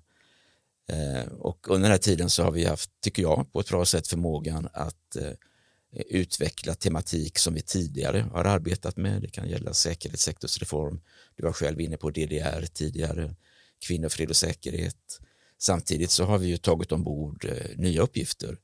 Eh, 0.88 1.32
och 1.32 1.70
under 1.70 1.82
den 1.82 1.90
här 1.90 1.98
tiden 1.98 2.30
så 2.30 2.42
har 2.42 2.50
vi 2.50 2.64
haft, 2.64 2.90
tycker 3.00 3.22
jag, 3.22 3.52
på 3.52 3.60
ett 3.60 3.68
bra 3.68 3.84
sätt 3.84 4.08
förmågan 4.08 4.68
att 4.72 5.16
eh, 5.16 5.32
utveckla 6.06 6.74
tematik 6.74 7.38
som 7.38 7.54
vi 7.54 7.62
tidigare 7.62 8.26
har 8.32 8.44
arbetat 8.44 8.96
med. 8.96 9.22
Det 9.22 9.28
kan 9.28 9.48
gälla 9.48 9.74
säkerhetssektorsreform. 9.74 11.00
Du 11.36 11.42
var 11.42 11.52
själv 11.52 11.80
inne 11.80 11.96
på 11.96 12.10
DDR 12.10 12.66
tidigare, 12.66 13.34
kvinnor, 13.86 14.08
fred 14.08 14.30
och 14.30 14.36
säkerhet 14.36 15.20
Samtidigt 15.62 16.10
så 16.10 16.24
har 16.24 16.38
vi 16.38 16.46
ju 16.46 16.56
tagit 16.56 16.92
ombord 16.92 17.44
eh, 17.44 17.78
nya 17.78 18.02
uppgifter. 18.02 18.56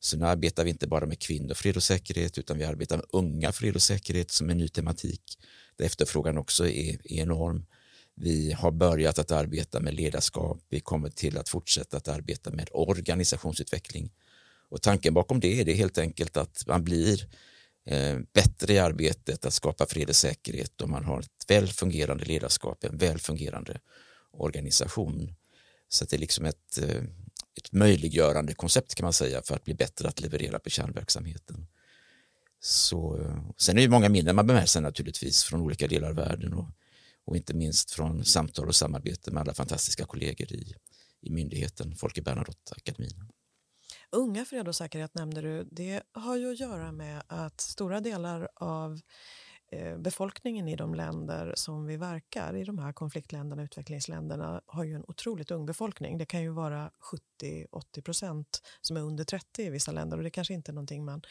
Så 0.00 0.16
nu 0.16 0.24
arbetar 0.24 0.64
vi 0.64 0.70
inte 0.70 0.86
bara 0.86 1.06
med 1.06 1.18
kvinnor, 1.18 1.54
fred 1.54 1.76
och 1.76 1.82
säkerhet 1.82 2.38
utan 2.38 2.58
vi 2.58 2.64
arbetar 2.64 2.96
med 2.96 3.06
unga 3.12 3.52
fred 3.52 3.74
och 3.74 3.82
säkerhet 3.82 4.30
som 4.30 4.50
en 4.50 4.58
ny 4.58 4.68
tematik 4.68 5.38
där 5.76 5.84
efterfrågan 5.84 6.38
också 6.38 6.68
är, 6.68 6.98
är 7.04 7.20
enorm. 7.20 7.66
Vi 8.14 8.52
har 8.52 8.70
börjat 8.70 9.18
att 9.18 9.30
arbeta 9.30 9.80
med 9.80 9.94
ledarskap. 9.94 10.58
Vi 10.68 10.80
kommer 10.80 11.10
till 11.10 11.38
att 11.38 11.48
fortsätta 11.48 11.96
att 11.96 12.08
arbeta 12.08 12.50
med 12.50 12.68
organisationsutveckling. 12.72 14.12
Och 14.68 14.82
tanken 14.82 15.14
bakom 15.14 15.40
det 15.40 15.60
är 15.60 15.64
det 15.64 15.72
helt 15.72 15.98
enkelt 15.98 16.36
att 16.36 16.64
man 16.66 16.84
blir 16.84 17.28
eh, 17.86 18.18
bättre 18.32 18.72
i 18.72 18.78
arbetet 18.78 19.46
att 19.46 19.54
skapa 19.54 19.86
fred 19.86 20.08
och 20.08 20.16
säkerhet 20.16 20.80
om 20.80 20.90
man 20.90 21.04
har 21.04 21.20
ett 21.20 21.44
väl 21.50 21.68
fungerande 21.68 22.24
ledarskap, 22.24 22.84
en 22.84 22.96
väl 22.96 23.18
fungerande 23.18 23.80
organisation. 24.32 25.34
Så 25.88 26.04
det 26.04 26.16
är 26.16 26.20
liksom 26.20 26.44
ett, 26.44 26.78
eh, 26.82 27.02
ett 27.56 27.72
möjliggörande 27.72 28.54
koncept 28.54 28.94
kan 28.94 29.04
man 29.04 29.12
säga 29.12 29.42
för 29.42 29.54
att 29.54 29.64
bli 29.64 29.74
bättre 29.74 30.08
att 30.08 30.20
leverera 30.20 30.58
på 30.58 30.70
kärnverksamheten. 30.70 31.66
Så, 32.60 33.20
eh, 33.20 33.50
sen 33.56 33.78
är 33.78 33.82
det 33.82 33.88
många 33.88 34.08
minnen 34.08 34.36
man 34.36 34.46
bär 34.46 34.54
med 34.54 34.68
sig 34.68 34.82
naturligtvis 34.82 35.44
från 35.44 35.60
olika 35.60 35.86
delar 35.86 36.08
av 36.08 36.14
världen 36.14 36.54
och, 36.54 36.66
och 37.24 37.36
inte 37.36 37.54
minst 37.54 37.90
från 37.90 38.24
samtal 38.24 38.68
och 38.68 38.74
samarbete 38.74 39.30
med 39.30 39.40
alla 39.40 39.54
fantastiska 39.54 40.04
kollegor 40.04 40.52
i, 40.52 40.74
i 41.20 41.30
myndigheten 41.30 41.96
Folke 41.96 42.22
Bernadotte-akademin. 42.22 43.28
Unga 44.10 44.44
fred 44.44 44.68
och 44.68 44.76
säkerhet 44.76 45.14
nämnde 45.14 45.40
du. 45.40 45.68
Det 45.70 46.02
har 46.12 46.36
ju 46.36 46.52
att 46.52 46.60
göra 46.60 46.92
med 46.92 47.22
att 47.26 47.60
stora 47.60 48.00
delar 48.00 48.48
av 48.54 49.00
Eh, 49.70 49.98
befolkningen 49.98 50.68
i 50.68 50.76
de 50.76 50.94
länder 50.94 51.52
som 51.56 51.86
vi 51.86 51.96
verkar, 51.96 52.56
i 52.56 52.64
de 52.64 52.78
här 52.78 52.92
konfliktländerna, 52.92 53.62
utvecklingsländerna, 53.62 54.62
har 54.66 54.84
ju 54.84 54.94
en 54.94 55.04
otroligt 55.08 55.50
ung 55.50 55.66
befolkning. 55.66 56.18
Det 56.18 56.26
kan 56.26 56.42
ju 56.42 56.50
vara 56.50 56.90
70-80 57.40 58.02
procent 58.02 58.62
som 58.80 58.96
är 58.96 59.00
under 59.00 59.24
30 59.24 59.62
i 59.62 59.70
vissa 59.70 59.92
länder 59.92 60.16
och 60.16 60.22
det 60.22 60.30
kanske 60.30 60.54
inte 60.54 60.70
är 60.70 60.74
någonting 60.74 61.04
man 61.04 61.22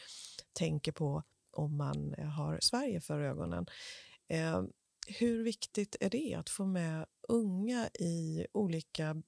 tänker 0.52 0.92
på 0.92 1.22
om 1.52 1.76
man 1.76 2.14
har 2.36 2.58
Sverige 2.62 3.00
för 3.00 3.20
ögonen. 3.20 3.66
Eh, 4.28 4.62
hur 5.06 5.44
viktigt 5.44 5.96
är 6.00 6.10
det 6.10 6.34
att 6.34 6.50
få 6.50 6.66
med 6.66 7.06
unga 7.28 7.88
i 7.88 8.46
olika, 8.52 9.22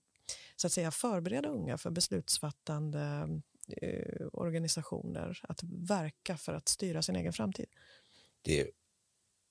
så 0.57 0.67
att 0.67 0.73
säga 0.73 0.91
förbereda 0.91 1.49
unga 1.49 1.79
för 1.79 1.91
beslutsfattande 1.91 3.29
eh, 3.77 4.27
organisationer 4.33 5.41
att 5.43 5.63
verka 5.63 6.37
för 6.37 6.55
att 6.55 6.69
styra 6.69 7.03
sin 7.03 7.17
egen 7.17 7.33
framtid? 7.33 7.67
Det 8.43 8.71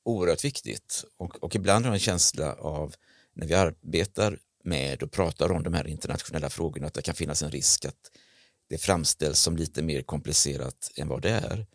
oerhört 0.08 0.46
viktigt 0.46 1.06
och, 1.18 1.44
och 1.44 1.56
ibland 1.56 1.86
har 1.86 1.92
jag 1.92 1.96
en 1.96 2.00
känsla 2.00 2.54
av 2.54 2.96
när 3.34 3.48
vi 3.48 3.54
arbetar 3.54 4.40
med 4.64 5.04
och 5.04 5.12
pratar 5.12 5.52
om 5.52 5.64
de 5.64 5.74
här 5.74 5.88
internationella 5.88 6.50
frågorna 6.50 6.88
att 6.88 6.94
det 6.94 7.02
kan 7.02 7.16
finnas 7.16 7.44
en 7.44 7.52
risk 7.52 7.86
att 7.86 8.12
det 8.70 8.78
framställs 8.78 9.40
som 9.40 9.58
lite 9.58 9.82
mer 9.82 10.02
komplicerat 10.02 10.92
än 10.96 11.08
vad 11.08 11.22
det 11.22 11.30
är. 11.30 11.66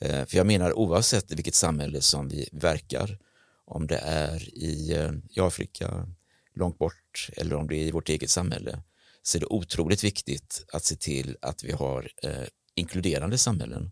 Eh, 0.00 0.26
för 0.26 0.36
jag 0.36 0.46
menar 0.46 0.72
oavsett 0.72 1.32
i 1.32 1.34
vilket 1.34 1.54
samhälle 1.54 2.00
som 2.00 2.28
vi 2.28 2.48
verkar, 2.52 3.18
om 3.64 3.86
det 3.86 3.98
är 3.98 4.58
i, 4.58 4.92
eh, 4.92 5.12
i 5.30 5.40
Afrika, 5.40 6.08
långt 6.54 6.78
bort 6.78 7.30
eller 7.36 7.56
om 7.56 7.68
det 7.68 7.76
är 7.76 7.86
i 7.86 7.90
vårt 7.90 8.08
eget 8.08 8.30
samhälle, 8.30 8.82
så 9.22 9.38
är 9.38 9.40
det 9.40 9.46
otroligt 9.46 10.04
viktigt 10.04 10.64
att 10.72 10.84
se 10.84 10.96
till 10.96 11.36
att 11.42 11.64
vi 11.64 11.72
har 11.72 12.10
eh, 12.22 12.46
inkluderande 12.74 13.38
samhällen 13.38 13.90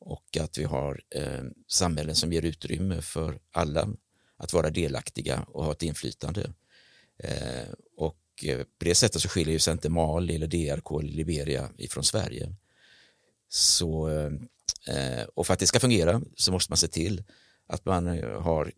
och 0.00 0.36
att 0.40 0.58
vi 0.58 0.64
har 0.64 1.00
eh, 1.10 1.44
samhällen 1.68 2.14
som 2.14 2.32
ger 2.32 2.44
utrymme 2.44 3.02
för 3.02 3.40
alla 3.52 3.88
att 4.36 4.52
vara 4.52 4.70
delaktiga 4.70 5.44
och 5.48 5.64
ha 5.64 5.72
ett 5.72 5.82
inflytande. 5.82 6.52
Eh, 7.18 7.68
och 7.96 8.18
eh, 8.42 8.58
på 8.58 8.84
det 8.84 8.94
sättet 8.94 9.22
så 9.22 9.28
skiljer 9.28 9.58
sig 9.58 9.72
inte 9.72 9.88
Mali 9.88 10.34
eller 10.34 10.46
DRK 10.46 11.00
eller 11.00 11.12
Liberia 11.12 11.70
ifrån 11.76 12.04
Sverige. 12.04 12.54
Så, 13.48 14.08
eh, 14.08 14.32
eh, 14.96 15.24
och 15.34 15.46
för 15.46 15.54
att 15.54 15.60
det 15.60 15.66
ska 15.66 15.80
fungera 15.80 16.22
så 16.36 16.52
måste 16.52 16.72
man 16.72 16.76
se 16.76 16.88
till 16.88 17.24
att 17.66 17.84
man 17.84 18.06
eh, 18.06 18.42
har 18.42 18.72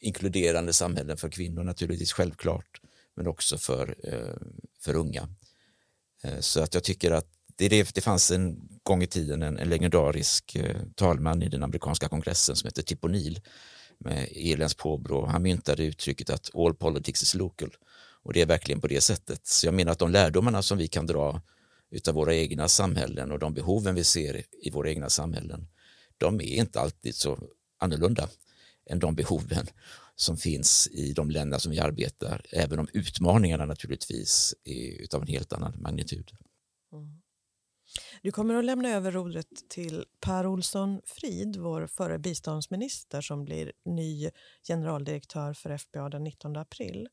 inkluderande 0.00 0.72
samhällen 0.72 1.16
för 1.16 1.28
kvinnor 1.28 1.64
naturligtvis 1.64 2.12
självklart 2.12 2.80
men 3.14 3.26
också 3.26 3.58
för, 3.58 3.96
eh, 4.02 4.36
för 4.80 4.94
unga. 4.94 5.28
Så 6.40 6.62
att 6.62 6.74
jag 6.74 6.84
tycker 6.84 7.10
att 7.10 7.37
det, 7.58 7.68
det, 7.68 7.94
det 7.94 8.00
fanns 8.00 8.30
en 8.30 8.68
gång 8.82 9.02
i 9.02 9.06
tiden 9.06 9.42
en, 9.42 9.58
en 9.58 9.68
legendarisk 9.68 10.56
eh, 10.56 10.76
talman 10.94 11.42
i 11.42 11.48
den 11.48 11.62
amerikanska 11.62 12.08
kongressen 12.08 12.56
som 12.56 12.66
hette 12.66 12.82
Tip 12.82 13.04
O'Neill 13.04 13.40
med 13.98 14.28
irländskt 14.30 14.80
påbrå. 14.80 15.26
Han 15.26 15.42
myntade 15.42 15.84
uttrycket 15.84 16.30
att 16.30 16.50
all 16.54 16.74
politics 16.74 17.22
is 17.22 17.34
local 17.34 17.70
och 18.22 18.32
det 18.32 18.40
är 18.40 18.46
verkligen 18.46 18.80
på 18.80 18.86
det 18.86 19.00
sättet. 19.00 19.46
Så 19.46 19.66
jag 19.66 19.74
menar 19.74 19.92
att 19.92 19.98
de 19.98 20.10
lärdomarna 20.10 20.62
som 20.62 20.78
vi 20.78 20.88
kan 20.88 21.06
dra 21.06 21.42
utav 21.90 22.14
våra 22.14 22.34
egna 22.34 22.68
samhällen 22.68 23.32
och 23.32 23.38
de 23.38 23.54
behoven 23.54 23.94
vi 23.94 24.04
ser 24.04 24.42
i 24.62 24.70
våra 24.70 24.90
egna 24.90 25.10
samhällen, 25.10 25.68
de 26.16 26.40
är 26.40 26.56
inte 26.56 26.80
alltid 26.80 27.14
så 27.14 27.38
annorlunda 27.78 28.28
än 28.90 28.98
de 28.98 29.14
behoven 29.14 29.66
som 30.16 30.36
finns 30.36 30.88
i 30.92 31.12
de 31.12 31.30
länder 31.30 31.58
som 31.58 31.72
vi 31.72 31.78
arbetar, 31.78 32.42
även 32.50 32.78
om 32.78 32.88
utmaningarna 32.92 33.66
naturligtvis 33.66 34.54
är 34.64 35.02
utav 35.02 35.22
en 35.22 35.28
helt 35.28 35.52
annan 35.52 35.74
magnitud. 35.80 36.30
Mm. 36.92 37.20
Du 38.22 38.32
kommer 38.32 38.54
att 38.54 38.64
lämna 38.64 38.88
över 38.88 39.12
rodret 39.12 39.68
till 39.68 40.04
Per 40.20 40.46
Olsson 40.46 41.00
Frid, 41.06 41.56
vår 41.56 41.86
förre 41.86 42.18
biståndsminister 42.18 43.20
som 43.20 43.44
blir 43.44 43.72
ny 43.84 44.30
generaldirektör 44.68 45.52
för 45.52 45.78
FBA 45.78 46.08
den 46.08 46.24
19 46.24 46.56
april. 46.56 47.08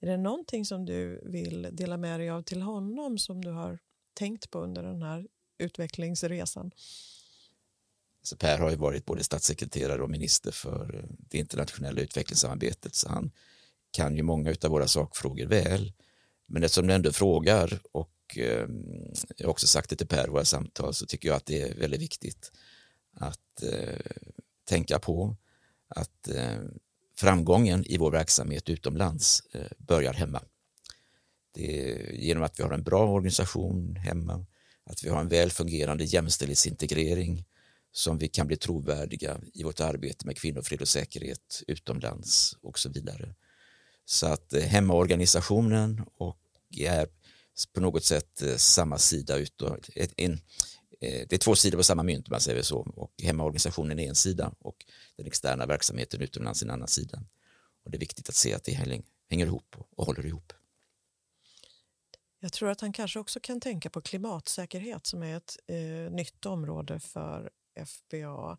Är 0.00 0.06
det 0.06 0.16
någonting 0.16 0.64
som 0.64 0.86
du 0.86 1.20
vill 1.24 1.68
dela 1.72 1.96
med 1.96 2.20
dig 2.20 2.30
av 2.30 2.42
till 2.42 2.62
honom 2.62 3.18
som 3.18 3.44
du 3.44 3.50
har 3.50 3.78
tänkt 4.14 4.50
på 4.50 4.60
under 4.60 4.82
den 4.82 5.02
här 5.02 5.26
utvecklingsresan? 5.58 6.70
Så 8.22 8.36
per 8.36 8.58
har 8.58 8.70
ju 8.70 8.76
varit 8.76 9.06
både 9.06 9.24
statssekreterare 9.24 10.02
och 10.02 10.10
minister 10.10 10.50
för 10.50 10.94
eh, 10.94 11.16
det 11.18 11.38
internationella 11.38 12.00
utvecklingssamarbetet 12.00 12.94
så 12.94 13.08
han 13.08 13.30
kan 13.90 14.16
ju 14.16 14.22
många 14.22 14.54
av 14.62 14.70
våra 14.70 14.88
sakfrågor 14.88 15.46
väl. 15.46 15.92
Men 16.46 16.64
eftersom 16.64 16.86
du 16.86 16.94
ändå 16.94 17.12
frågar 17.12 17.80
och 17.92 18.10
och 18.28 18.38
eh, 18.38 18.68
jag 19.36 19.46
har 19.46 19.50
också 19.50 19.66
sagt 19.66 19.90
det 19.90 19.96
till 19.96 20.06
Per 20.06 20.26
i 20.26 20.30
våra 20.30 20.44
samtal 20.44 20.94
så 20.94 21.06
tycker 21.06 21.28
jag 21.28 21.36
att 21.36 21.46
det 21.46 21.62
är 21.62 21.74
väldigt 21.74 22.00
viktigt 22.00 22.52
att 23.14 23.62
eh, 23.62 24.00
tänka 24.64 24.98
på 24.98 25.36
att 25.88 26.28
eh, 26.28 26.58
framgången 27.16 27.84
i 27.86 27.98
vår 27.98 28.10
verksamhet 28.10 28.68
utomlands 28.68 29.42
eh, 29.52 29.70
börjar 29.78 30.12
hemma. 30.12 30.42
Det 31.54 31.90
är 31.90 32.12
genom 32.12 32.42
att 32.42 32.58
vi 32.58 32.62
har 32.62 32.72
en 32.72 32.82
bra 32.82 33.12
organisation 33.12 33.96
hemma, 33.96 34.46
att 34.84 35.04
vi 35.04 35.08
har 35.08 35.20
en 35.20 35.28
väl 35.28 35.50
fungerande 35.50 36.04
jämställdhetsintegrering 36.04 37.44
som 37.92 38.18
vi 38.18 38.28
kan 38.28 38.46
bli 38.46 38.56
trovärdiga 38.56 39.40
i 39.54 39.62
vårt 39.62 39.80
arbete 39.80 40.26
med 40.26 40.36
kvinnofrid 40.36 40.80
och 40.80 40.88
säkerhet 40.88 41.62
utomlands 41.66 42.56
och 42.62 42.78
så 42.78 42.88
vidare. 42.88 43.34
Så 44.04 44.26
att 44.26 44.52
eh, 44.52 44.62
hemmaorganisationen 44.62 46.04
och 46.16 46.38
är 46.76 47.08
på 47.66 47.80
något 47.80 48.04
sätt 48.04 48.42
eh, 48.42 48.56
samma 48.56 48.98
sida 48.98 49.36
utåt. 49.36 49.88
En, 50.16 50.32
eh, 51.00 51.26
det 51.28 51.32
är 51.32 51.38
två 51.38 51.56
sidor 51.56 51.78
på 51.78 51.84
samma 51.84 52.02
mynt, 52.02 52.28
man 52.28 52.40
säger 52.40 52.62
så, 52.62 52.78
och 52.78 53.12
hemmaorganisationen 53.22 53.98
är 53.98 54.08
en 54.08 54.14
sida 54.14 54.52
och 54.58 54.76
den 55.16 55.26
externa 55.26 55.66
verksamheten 55.66 56.20
utomlands 56.20 56.62
en 56.62 56.70
annan 56.70 56.88
sida. 56.88 57.22
Och 57.84 57.90
det 57.90 57.96
är 57.96 58.00
viktigt 58.00 58.28
att 58.28 58.34
se 58.34 58.54
att 58.54 58.64
det 58.64 58.72
hänger 58.72 59.46
ihop 59.46 59.76
och 59.96 60.06
håller 60.06 60.26
ihop. 60.26 60.52
Jag 62.40 62.52
tror 62.52 62.70
att 62.70 62.80
han 62.80 62.92
kanske 62.92 63.18
också 63.18 63.40
kan 63.40 63.60
tänka 63.60 63.90
på 63.90 64.00
klimatsäkerhet 64.00 65.06
som 65.06 65.22
är 65.22 65.36
ett 65.36 65.56
eh, 65.66 66.12
nytt 66.12 66.46
område 66.46 67.00
för 67.00 67.50
FBA 67.86 68.58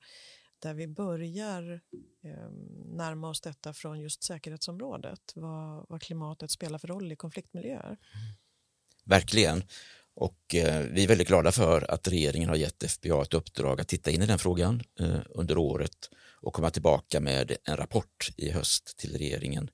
där 0.59 0.73
vi 0.73 0.87
börjar 0.87 1.81
eh, 2.23 2.49
närma 2.85 3.29
oss 3.29 3.41
detta 3.41 3.73
från 3.73 3.99
just 3.99 4.23
säkerhetsområdet, 4.23 5.33
vad, 5.35 5.85
vad 5.89 6.01
klimatet 6.01 6.51
spelar 6.51 6.79
för 6.79 6.87
roll 6.87 7.11
i 7.11 7.15
konfliktmiljöer. 7.15 7.97
Verkligen. 9.05 9.63
Och 10.15 10.55
eh, 10.55 10.81
vi 10.91 11.03
är 11.03 11.07
väldigt 11.07 11.27
glada 11.27 11.51
för 11.51 11.91
att 11.91 12.07
regeringen 12.07 12.49
har 12.49 12.55
gett 12.55 12.91
FBA 12.91 13.21
ett 13.21 13.33
uppdrag 13.33 13.81
att 13.81 13.87
titta 13.87 14.11
in 14.11 14.21
i 14.21 14.25
den 14.25 14.39
frågan 14.39 14.83
eh, 14.99 15.19
under 15.29 15.57
året 15.57 16.09
och 16.41 16.53
komma 16.53 16.69
tillbaka 16.69 17.19
med 17.19 17.57
en 17.63 17.77
rapport 17.77 18.29
i 18.37 18.51
höst 18.51 18.97
till 18.97 19.17
regeringen 19.17 19.69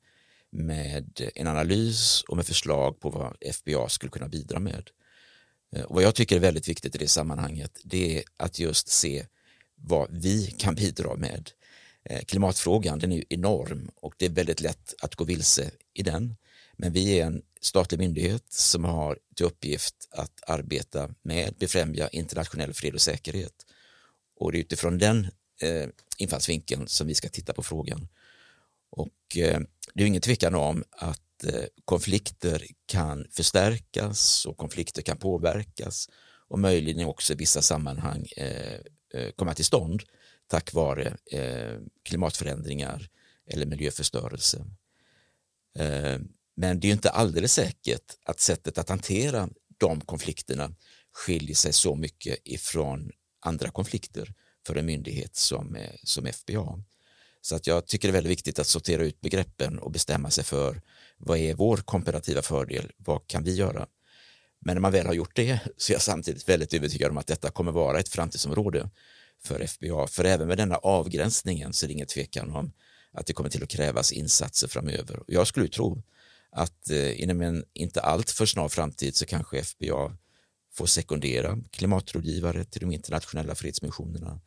med 0.52 1.32
en 1.36 1.48
analys 1.48 2.24
och 2.28 2.38
med 2.38 2.46
förslag 2.46 3.00
på 3.00 3.10
vad 3.10 3.38
FBA 3.54 3.90
skulle 3.90 4.10
kunna 4.10 4.28
bidra 4.28 4.60
med. 4.60 4.90
Eh, 5.76 5.84
och 5.84 5.96
vad 5.96 6.04
jag 6.04 6.16
tycker 6.16 6.36
är 6.36 6.40
väldigt 6.40 6.68
viktigt 6.68 6.96
i 6.96 6.98
det 6.98 7.08
sammanhanget 7.08 7.82
det 7.84 8.18
är 8.18 8.24
att 8.38 8.60
just 8.60 8.88
se 8.88 9.26
vad 9.76 10.08
vi 10.12 10.56
kan 10.58 10.76
bidra 10.76 11.16
med. 11.16 11.52
Eh, 12.04 12.22
klimatfrågan 12.22 13.00
den 13.00 13.12
är 13.12 13.24
enorm 13.30 13.92
och 13.96 14.14
det 14.18 14.26
är 14.26 14.30
väldigt 14.30 14.62
lätt 14.62 14.94
att 15.02 15.16
gå 15.16 15.24
vilse 15.24 15.72
i 15.94 16.04
den. 16.04 16.36
Men 16.78 16.94
vi 16.94 17.20
är 17.20 17.26
en 17.26 17.42
statlig 17.66 18.00
myndighet 18.00 18.54
som 18.54 18.84
har 18.84 19.20
till 19.36 19.46
uppgift 19.46 19.96
att 20.12 20.50
arbeta 20.50 21.10
med 21.22 21.56
befrämja 21.60 22.08
internationell 22.08 22.74
fred 22.74 22.94
och 22.94 23.02
säkerhet. 23.02 23.66
Och 24.36 24.52
det 24.52 24.58
är 24.58 24.60
utifrån 24.60 24.98
den 24.98 25.28
eh, 25.62 25.88
infallsvinkeln 26.18 26.88
som 26.88 27.08
vi 27.08 27.16
ska 27.16 27.30
titta 27.30 27.54
på 27.54 27.64
frågan. 27.64 28.08
Och 28.90 29.38
eh, 29.38 29.60
det 29.94 30.04
är 30.04 30.08
ingen 30.08 30.22
tvekan 30.22 30.56
om 30.56 30.84
att 30.92 31.44
eh, 31.44 31.66
konflikter 31.86 32.66
kan 32.86 33.28
förstärkas 33.32 34.46
och 34.46 34.58
konflikter 34.58 35.02
kan 35.02 35.18
påverkas 35.18 36.10
och 36.48 36.60
möjligen 36.60 37.08
också 37.08 37.34
i 37.34 37.36
vissa 37.36 37.62
sammanhang 37.62 38.26
eh, 38.38 38.80
eh 39.14 39.32
komma 39.36 39.54
till 39.54 39.66
stånd 39.66 40.04
tack 40.48 40.74
vare 40.74 41.18
eh, 41.32 41.80
klimatförändringar 42.04 43.10
eller 43.48 43.66
miljöförstörelse. 43.66 44.66
Eh, 45.76 46.20
men 46.56 46.80
det 46.80 46.88
är 46.88 46.92
inte 46.92 47.10
alldeles 47.10 47.54
säkert 47.54 48.16
att 48.26 48.40
sättet 48.40 48.78
att 48.78 48.90
hantera 48.90 49.50
de 49.78 50.02
konflikterna 50.02 50.76
skiljer 51.14 51.56
sig 51.56 51.74
så 51.74 51.96
mycket 51.96 52.38
ifrån 52.44 53.12
andra 53.42 53.70
konflikter 53.70 54.34
för 54.68 54.76
en 54.76 54.86
myndighet 54.86 55.36
som, 55.36 55.76
eh, 55.76 55.92
som 56.04 56.26
FBA. 56.26 56.80
Så 57.42 57.56
att 57.56 57.68
jag 57.68 57.88
tycker 57.88 58.08
det 58.08 58.12
är 58.12 58.14
väldigt 58.14 58.32
viktigt 58.32 58.60
att 58.60 58.68
sortera 58.68 59.04
ut 59.04 59.22
begreppen 59.22 59.80
och 59.80 59.92
bestämma 59.92 60.30
sig 60.30 60.44
för 60.44 60.82
vad 61.18 61.38
är 61.38 61.54
vår 61.54 61.78
komparativa 61.78 62.42
fördel? 62.42 62.92
Vad 62.98 63.28
kan 63.28 63.44
vi 63.44 63.56
göra? 63.56 63.88
Men 64.60 64.76
när 64.76 64.82
man 64.82 64.92
väl 64.92 65.06
har 65.06 65.14
gjort 65.14 65.36
det 65.36 65.60
så 65.78 65.92
är 65.92 65.96
jag 65.96 66.02
samtidigt 66.02 66.50
väldigt 66.50 66.74
övertygad 66.74 67.12
om 67.12 67.18
att 67.18 67.28
detta 67.28 67.52
kommer 67.52 67.72
vara 67.72 68.00
ett 68.00 68.10
framtidsområde 68.10 68.90
för 69.44 69.68
FBA. 69.68 70.08
För 70.08 70.24
även 70.24 70.48
med 70.48 70.58
denna 70.58 70.76
avgränsningen 70.76 71.74
så 71.74 71.86
är 71.86 71.88
det 71.88 71.94
ingen 71.94 72.08
tvekan 72.08 72.56
om 72.56 72.72
att 73.12 73.26
det 73.26 73.34
kommer 73.34 73.50
till 73.50 73.64
att 73.64 73.70
krävas 73.70 74.12
insatser 74.12 74.68
framöver. 74.68 75.24
Jag 75.28 75.48
skulle 75.48 75.68
tro 75.68 76.04
att 76.56 76.90
eh, 76.90 77.22
inom 77.22 77.42
en 77.42 77.66
inte 77.74 78.02
allt 78.02 78.32
för 78.32 78.46
snar 78.46 78.70
framtid 78.70 79.16
så 79.16 79.26
kanske 79.26 79.64
FBA 79.64 80.18
får 80.74 80.86
sekundera 80.86 81.58
klimatrådgivare 81.72 82.64
till 82.64 82.82
de 82.82 82.92
internationella 82.92 83.56
fredsmissionerna 83.56 84.42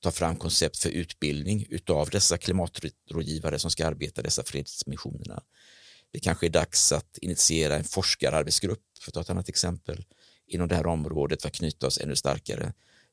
ta 0.00 0.10
fram 0.10 0.36
koncept 0.36 0.78
för 0.78 0.90
utbildning 0.90 1.66
utav 1.70 2.10
dessa 2.10 2.38
klimatrådgivare 2.38 3.58
som 3.58 3.70
ska 3.70 3.86
arbeta 3.86 4.22
dessa 4.22 4.42
fredsmissionerna. 4.44 5.42
Det 6.10 6.20
kanske 6.20 6.46
är 6.46 6.50
dags 6.50 6.92
att 6.92 7.18
initiera 7.18 7.76
en 7.76 7.84
forskararbetsgrupp, 7.84 8.82
för 9.00 9.10
att 9.10 9.14
ta 9.14 9.20
ett 9.20 9.30
annat 9.30 9.48
exempel, 9.48 10.04
inom 10.46 10.68
det 10.68 10.74
här 10.74 10.86
området 10.86 11.42
för 11.42 11.48
att 11.48 11.54
knyta 11.54 11.86
oss 11.86 11.98
ännu 11.98 12.16
starkare 12.16 12.72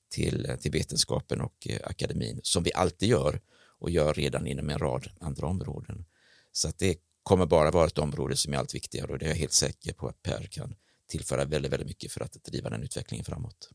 till, 0.10 0.58
till 0.62 0.72
vetenskapen 0.72 1.42
och 1.42 1.68
eh, 1.70 1.80
akademin, 1.84 2.40
som 2.44 2.64
vi 2.64 2.74
alltid 2.74 3.10
gör 3.10 3.42
och 3.80 3.90
gör 3.90 4.14
redan 4.14 4.48
inom 4.48 4.70
en 4.70 4.80
rad 4.80 5.08
andra 5.20 5.48
områden. 5.48 6.06
Så 6.52 6.68
att 6.68 6.80
det 6.80 6.98
kommer 7.24 7.46
bara 7.46 7.72
vara 7.72 7.88
ett 7.88 7.98
område 7.98 8.38
som 8.38 8.54
är 8.54 8.58
allt 8.58 8.76
viktigare 8.76 9.12
och 9.12 9.20
det 9.20 9.26
är 9.26 9.30
jag 9.30 9.36
helt 9.36 9.54
säker 9.54 9.94
på 9.94 10.08
att 10.08 10.24
Per 10.24 10.44
kan 10.44 10.76
tillföra 11.08 11.46
väldigt, 11.46 11.72
väldigt 11.72 11.88
mycket 11.88 12.12
för 12.12 12.22
att 12.22 12.44
driva 12.44 12.70
den 12.70 12.84
utvecklingen 12.84 13.26
framåt. 13.26 13.70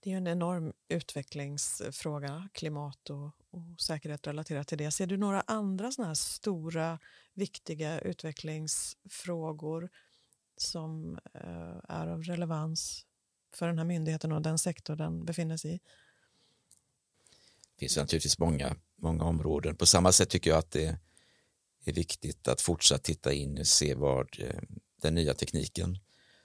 Det 0.00 0.12
är 0.12 0.16
en 0.16 0.26
enorm 0.26 0.72
utvecklingsfråga, 0.88 2.48
klimat 2.52 3.10
och, 3.10 3.26
och 3.26 3.80
säkerhet 3.80 4.26
relaterat 4.26 4.68
till 4.68 4.78
det. 4.78 4.90
Ser 4.90 5.06
du 5.06 5.16
några 5.16 5.40
andra 5.40 5.92
såna 5.92 6.08
här 6.08 6.14
stora, 6.14 6.98
viktiga 7.34 8.00
utvecklingsfrågor 8.00 9.88
som 10.56 11.18
eh, 11.34 11.76
är 11.88 12.06
av 12.06 12.22
relevans 12.22 13.06
för 13.54 13.66
den 13.66 13.78
här 13.78 13.84
myndigheten 13.84 14.32
och 14.32 14.42
den 14.42 14.58
sektor 14.58 14.96
den 14.96 15.24
befinner 15.24 15.56
sig 15.56 15.74
i? 15.74 15.80
Det 17.74 17.80
finns 17.80 17.96
naturligtvis 17.96 18.38
många, 18.38 18.76
många 18.96 19.24
områden. 19.24 19.76
På 19.76 19.86
samma 19.86 20.12
sätt 20.12 20.30
tycker 20.30 20.50
jag 20.50 20.58
att 20.58 20.70
det 20.70 20.98
är 21.90 21.94
viktigt 21.94 22.48
att 22.48 22.60
fortsatt 22.60 23.02
titta 23.02 23.32
in 23.32 23.58
och 23.58 23.66
se 23.66 23.94
vad 23.94 24.40
eh, 24.40 24.60
den 25.02 25.14
nya 25.14 25.34
tekniken, 25.34 25.98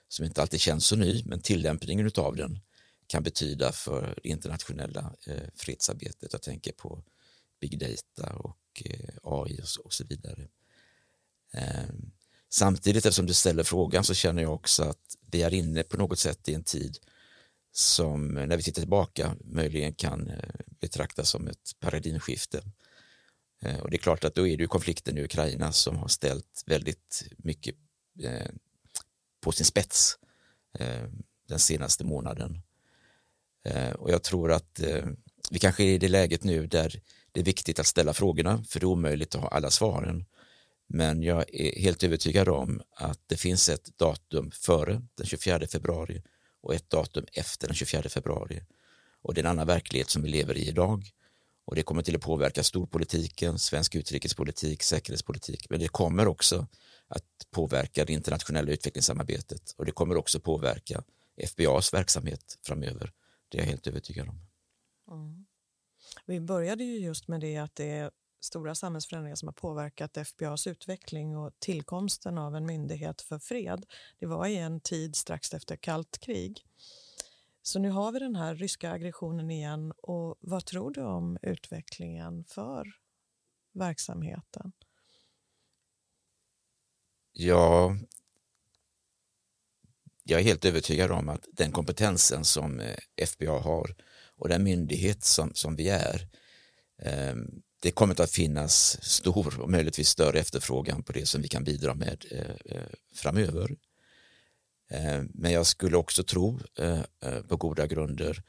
som 0.08 0.24
inte 0.24 0.42
alltid 0.42 0.60
känns 0.60 0.86
så 0.86 0.96
ny, 0.96 1.22
men 1.24 1.40
tillämpningen 1.40 2.10
av 2.16 2.36
den 2.36 2.60
kan 3.06 3.22
betyda 3.22 3.72
för 3.72 4.18
det 4.22 4.28
internationella 4.28 5.14
eh, 5.26 5.48
fredsarbetet. 5.54 6.32
Jag 6.32 6.42
tänker 6.42 6.72
på 6.72 7.04
big 7.60 7.78
data 7.78 8.32
och 8.32 8.82
eh, 8.84 9.14
AI 9.22 9.60
och, 9.84 9.92
så 9.92 10.04
vidare. 10.04 10.48
Ehm, 11.52 12.10
samtidigt, 12.48 13.06
eftersom 13.06 13.26
du 13.26 13.34
ställer 13.34 13.64
frågan, 13.64 14.04
så 14.04 14.14
känner 14.14 14.42
jag 14.42 14.54
också 14.54 14.82
att 14.82 15.16
vi 15.30 15.42
är 15.42 15.54
inne 15.54 15.82
på 15.82 15.96
något 15.96 16.18
sätt 16.18 16.48
i 16.48 16.54
en 16.54 16.64
tid 16.64 16.98
som 17.72 18.28
när 18.28 18.56
vi 18.56 18.62
tittar 18.62 18.82
tillbaka 18.82 19.36
möjligen 19.44 19.94
kan 19.94 20.32
betraktas 20.80 21.30
som 21.30 21.48
ett 21.48 21.76
paradigmskifte. 21.80 22.62
Eh, 23.62 23.78
och 23.78 23.90
det 23.90 23.96
är 23.96 23.98
klart 23.98 24.24
att 24.24 24.34
då 24.34 24.46
är 24.46 24.56
det 24.56 24.62
ju 24.62 24.68
konflikten 24.68 25.18
i 25.18 25.24
Ukraina 25.24 25.72
som 25.72 25.96
har 25.96 26.08
ställt 26.08 26.62
väldigt 26.66 27.24
mycket 27.36 27.74
eh, 28.22 28.50
på 29.40 29.52
sin 29.52 29.66
spets 29.66 30.18
eh, 30.78 31.04
den 31.48 31.58
senaste 31.58 32.04
månaden. 32.04 32.62
Eh, 33.64 33.90
och 33.90 34.10
jag 34.10 34.22
tror 34.22 34.52
att 34.52 34.80
eh, 34.80 35.04
vi 35.50 35.58
kanske 35.58 35.84
är 35.84 35.92
i 35.92 35.98
det 35.98 36.08
läget 36.08 36.44
nu 36.44 36.66
där 36.66 37.00
det 37.32 37.40
är 37.40 37.44
viktigt 37.44 37.78
att 37.78 37.86
ställa 37.86 38.14
frågorna 38.14 38.64
för 38.68 38.80
det 38.80 38.84
är 38.84 38.88
omöjligt 38.88 39.34
att 39.34 39.40
ha 39.40 39.48
alla 39.48 39.70
svaren. 39.70 40.24
Men 40.86 41.22
jag 41.22 41.54
är 41.54 41.80
helt 41.80 42.02
övertygad 42.02 42.48
om 42.48 42.82
att 42.96 43.20
det 43.26 43.36
finns 43.36 43.68
ett 43.68 43.98
datum 43.98 44.50
före 44.50 45.02
den 45.14 45.26
24 45.26 45.66
februari 45.66 46.22
och 46.60 46.74
ett 46.74 46.90
datum 46.90 47.26
efter 47.32 47.66
den 47.66 47.74
24 47.74 48.02
februari. 48.08 48.62
Och 49.22 49.34
det 49.34 49.40
är 49.40 49.44
en 49.44 49.50
annan 49.50 49.66
verklighet 49.66 50.10
som 50.10 50.22
vi 50.22 50.28
lever 50.28 50.56
i 50.56 50.68
idag. 50.68 51.10
Och 51.64 51.74
det 51.74 51.82
kommer 51.82 52.02
till 52.02 52.16
att 52.16 52.22
påverka 52.22 52.62
storpolitiken, 52.62 53.58
svensk 53.58 53.94
utrikespolitik, 53.94 54.82
säkerhetspolitik. 54.82 55.70
Men 55.70 55.80
det 55.80 55.88
kommer 55.88 56.28
också 56.28 56.66
att 57.08 57.24
påverka 57.50 58.04
det 58.04 58.12
internationella 58.12 58.72
utvecklingssamarbetet 58.72 59.74
och 59.76 59.84
det 59.84 59.92
kommer 59.92 60.16
också 60.16 60.40
påverka 60.40 61.04
FBAs 61.36 61.94
verksamhet 61.94 62.58
framöver. 62.62 63.12
Det 63.48 63.58
är 63.58 63.62
jag 63.62 63.68
helt 63.68 63.86
övertygad 63.86 64.28
om. 64.28 64.40
Mm. 65.10 65.46
Vi 66.26 66.40
började 66.40 66.84
ju 66.84 66.98
just 66.98 67.28
med 67.28 67.40
det 67.40 67.56
att 67.56 67.74
det 67.74 67.90
är 67.90 68.10
stora 68.40 68.74
samhällsförändringar 68.74 69.36
som 69.36 69.48
har 69.48 69.52
påverkat 69.52 70.16
FBAs 70.16 70.66
utveckling 70.66 71.36
och 71.36 71.52
tillkomsten 71.58 72.38
av 72.38 72.56
en 72.56 72.66
myndighet 72.66 73.22
för 73.22 73.38
fred. 73.38 73.86
Det 74.18 74.26
var 74.26 74.46
i 74.46 74.56
en 74.56 74.80
tid 74.80 75.16
strax 75.16 75.54
efter 75.54 75.76
kallt 75.76 76.18
krig. 76.18 76.66
Så 77.62 77.78
nu 77.78 77.90
har 77.90 78.12
vi 78.12 78.18
den 78.18 78.36
här 78.36 78.54
ryska 78.54 78.90
aggressionen 78.90 79.50
igen 79.50 79.92
och 79.96 80.38
vad 80.40 80.64
tror 80.64 80.90
du 80.90 81.02
om 81.02 81.38
utvecklingen 81.42 82.44
för 82.44 82.86
verksamheten? 83.72 84.72
Ja, 87.32 87.96
jag 90.24 90.40
är 90.40 90.44
helt 90.44 90.64
övertygad 90.64 91.10
om 91.10 91.28
att 91.28 91.48
den 91.52 91.72
kompetensen 91.72 92.44
som 92.44 92.80
eh, 92.80 93.26
FBA 93.26 93.60
har 93.60 93.96
och 94.36 94.48
den 94.48 94.64
myndighet 94.64 95.24
som, 95.24 95.54
som 95.54 95.76
vi 95.76 95.88
är, 95.88 96.28
ehm, 97.02 97.62
det 97.80 97.90
kommer 97.90 98.20
att 98.20 98.30
finnas 98.30 99.04
stor 99.04 99.60
och 99.60 99.70
möjligtvis 99.70 100.08
större 100.08 100.38
efterfrågan 100.38 101.02
på 101.02 101.12
det 101.12 101.26
som 101.26 101.42
vi 101.42 101.48
kan 101.48 101.64
bidra 101.64 101.94
med 101.94 102.24
eh, 102.30 102.76
eh 102.76 102.86
framöver. 103.14 103.76
Eh, 104.92 105.22
men 105.34 105.52
jag 105.52 105.66
skulle 105.66 105.96
också 105.96 106.22
tro 106.22 106.60
eh, 106.78 107.00
eh, 107.20 107.42
på 107.48 107.56
goda 107.56 107.86
grunder 107.86 108.42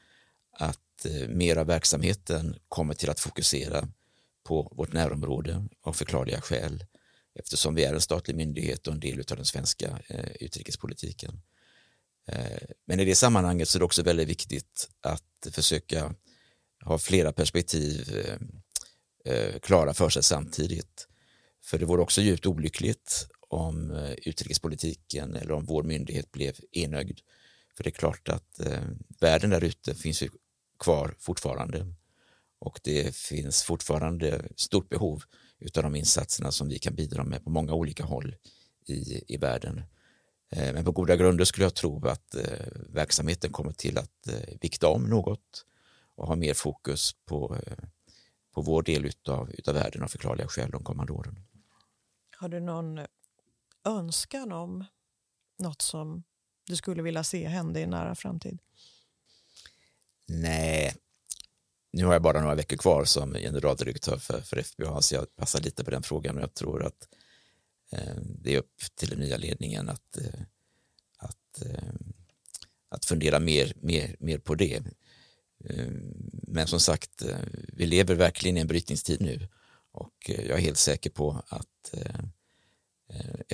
att 0.58 0.80
mer 1.28 1.56
av 1.56 1.66
verksamheten 1.66 2.56
kommer 2.68 2.94
till 2.94 3.10
att 3.10 3.20
fokusera 3.20 3.88
på 4.44 4.72
vårt 4.76 4.92
närområde 4.92 5.68
av 5.82 5.92
förklarliga 5.92 6.40
skäl 6.40 6.84
eftersom 7.34 7.74
vi 7.74 7.84
är 7.84 7.94
en 7.94 8.00
statlig 8.00 8.36
myndighet 8.36 8.86
och 8.86 8.92
en 8.92 9.00
del 9.00 9.18
av 9.18 9.36
den 9.36 9.44
svenska 9.44 9.98
utrikespolitiken. 10.40 11.40
Men 12.86 13.00
i 13.00 13.04
det 13.04 13.14
sammanhanget 13.14 13.68
så 13.68 13.78
är 13.78 13.80
det 13.80 13.84
också 13.84 14.02
väldigt 14.02 14.28
viktigt 14.28 14.90
att 15.00 15.46
försöka 15.52 16.14
ha 16.84 16.98
flera 16.98 17.32
perspektiv 17.32 18.24
klara 19.62 19.94
för 19.94 20.08
sig 20.08 20.22
samtidigt. 20.22 21.08
För 21.64 21.78
det 21.78 21.86
vore 21.86 22.02
också 22.02 22.20
djupt 22.20 22.46
olyckligt 22.46 23.28
om 23.48 23.90
eh, 23.90 24.12
utrikespolitiken 24.12 25.34
eller 25.34 25.52
om 25.52 25.64
vår 25.64 25.82
myndighet 25.82 26.32
blev 26.32 26.54
enögd. 26.72 27.20
För 27.76 27.84
det 27.84 27.90
är 27.90 27.92
klart 27.92 28.28
att 28.28 28.60
eh, 28.60 28.82
världen 29.20 29.50
där 29.50 29.64
ute 29.64 29.94
finns 29.94 30.22
ju 30.22 30.28
kvar 30.78 31.14
fortfarande 31.18 31.86
och 32.58 32.80
det 32.82 33.16
finns 33.16 33.62
fortfarande 33.62 34.44
stort 34.56 34.88
behov 34.88 35.22
utav 35.58 35.82
de 35.82 35.96
insatserna 35.96 36.52
som 36.52 36.68
vi 36.68 36.78
kan 36.78 36.94
bidra 36.94 37.24
med 37.24 37.44
på 37.44 37.50
många 37.50 37.72
olika 37.72 38.04
håll 38.04 38.36
i, 38.86 39.34
i 39.34 39.36
världen. 39.36 39.82
Eh, 40.50 40.74
men 40.74 40.84
på 40.84 40.92
goda 40.92 41.16
grunder 41.16 41.44
skulle 41.44 41.64
jag 41.64 41.74
tro 41.74 42.06
att 42.06 42.34
eh, 42.34 42.66
verksamheten 42.88 43.52
kommer 43.52 43.72
till 43.72 43.98
att 43.98 44.28
eh, 44.28 44.56
vikta 44.60 44.88
om 44.88 45.02
något 45.02 45.64
och 46.14 46.26
ha 46.26 46.36
mer 46.36 46.54
fokus 46.54 47.12
på, 47.24 47.56
eh, 47.66 47.84
på 48.54 48.62
vår 48.62 48.82
del 48.82 49.04
utav, 49.04 49.50
utav 49.50 49.74
världen 49.74 50.02
av 50.02 50.08
förklarliga 50.08 50.48
skäl 50.48 50.70
de 50.70 50.84
kommande 50.84 51.12
åren. 51.12 51.38
Har 52.36 52.48
du 52.48 52.60
någon 52.60 52.98
eh, 52.98 53.04
önskan 53.84 54.52
om 54.52 54.84
något 55.58 55.82
som 55.82 56.24
du 56.66 56.76
skulle 56.76 57.02
vilja 57.02 57.24
se 57.24 57.48
hända 57.48 57.80
i 57.80 57.86
nära 57.86 58.14
framtid? 58.14 58.58
Nej, 60.26 60.96
nu 61.92 62.04
har 62.04 62.12
jag 62.12 62.22
bara 62.22 62.40
några 62.40 62.54
veckor 62.54 62.76
kvar 62.76 63.04
som 63.04 63.34
generaldirektör 63.34 64.18
för, 64.18 64.40
för 64.40 64.62
FBA 64.62 65.02
så 65.02 65.14
jag 65.14 65.36
passar 65.36 65.60
lite 65.60 65.84
på 65.84 65.90
den 65.90 66.02
frågan 66.02 66.36
och 66.36 66.42
jag 66.42 66.54
tror 66.54 66.84
att 66.86 67.08
eh, 67.92 68.16
det 68.40 68.54
är 68.54 68.58
upp 68.58 68.80
till 68.94 69.08
den 69.08 69.18
nya 69.18 69.36
ledningen 69.36 69.88
att, 69.88 70.16
eh, 70.16 70.40
att, 71.18 71.62
eh, 71.62 71.94
att 72.88 73.04
fundera 73.04 73.38
mer, 73.38 73.72
mer, 73.76 74.16
mer 74.18 74.38
på 74.38 74.54
det. 74.54 74.82
Eh, 75.64 75.88
men 76.42 76.66
som 76.66 76.80
sagt, 76.80 77.22
eh, 77.22 77.38
vi 77.52 77.86
lever 77.86 78.14
verkligen 78.14 78.56
i 78.56 78.60
en 78.60 78.66
brytningstid 78.66 79.20
nu 79.20 79.48
och 79.92 80.30
eh, 80.30 80.46
jag 80.46 80.58
är 80.58 80.62
helt 80.62 80.78
säker 80.78 81.10
på 81.10 81.42
att 81.48 81.94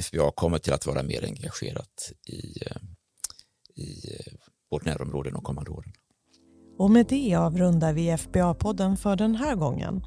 FBA 0.03 0.31
kommer 0.31 0.59
till 0.59 0.73
att 0.73 0.87
vara 0.87 1.03
mer 1.03 1.25
engagerat 1.25 2.13
i, 2.27 2.63
i 3.81 4.03
vårt 4.71 4.85
närområde 4.85 5.31
de 5.31 5.43
kommande 5.43 5.71
åren. 5.71 5.93
Och 6.79 6.91
med 6.91 7.07
det 7.07 7.35
avrundar 7.35 7.93
vi 7.93 8.11
FBA-podden 8.11 8.97
för 8.97 9.17
den 9.17 9.35
här 9.35 9.55
gången. 9.55 10.05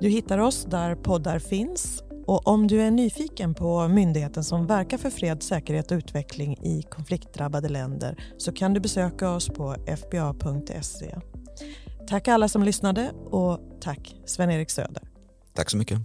Du 0.00 0.08
hittar 0.08 0.38
oss 0.38 0.64
där 0.64 0.94
poddar 0.94 1.38
finns 1.38 2.02
och 2.26 2.48
om 2.48 2.66
du 2.66 2.82
är 2.82 2.90
nyfiken 2.90 3.54
på 3.54 3.88
myndigheten 3.88 4.44
som 4.44 4.66
verkar 4.66 4.98
för 4.98 5.10
fred, 5.10 5.42
säkerhet 5.42 5.90
och 5.90 5.96
utveckling 5.96 6.58
i 6.62 6.82
konfliktdrabbade 6.82 7.68
länder 7.68 8.24
så 8.38 8.52
kan 8.52 8.74
du 8.74 8.80
besöka 8.80 9.30
oss 9.30 9.48
på 9.48 9.76
fba.se. 9.86 11.16
Tack 12.08 12.28
alla 12.28 12.48
som 12.48 12.62
lyssnade 12.62 13.10
och 13.10 13.60
tack 13.80 14.16
Sven-Erik 14.26 14.70
Söder. 14.70 15.02
Tack 15.54 15.70
så 15.70 15.76
mycket. 15.76 15.98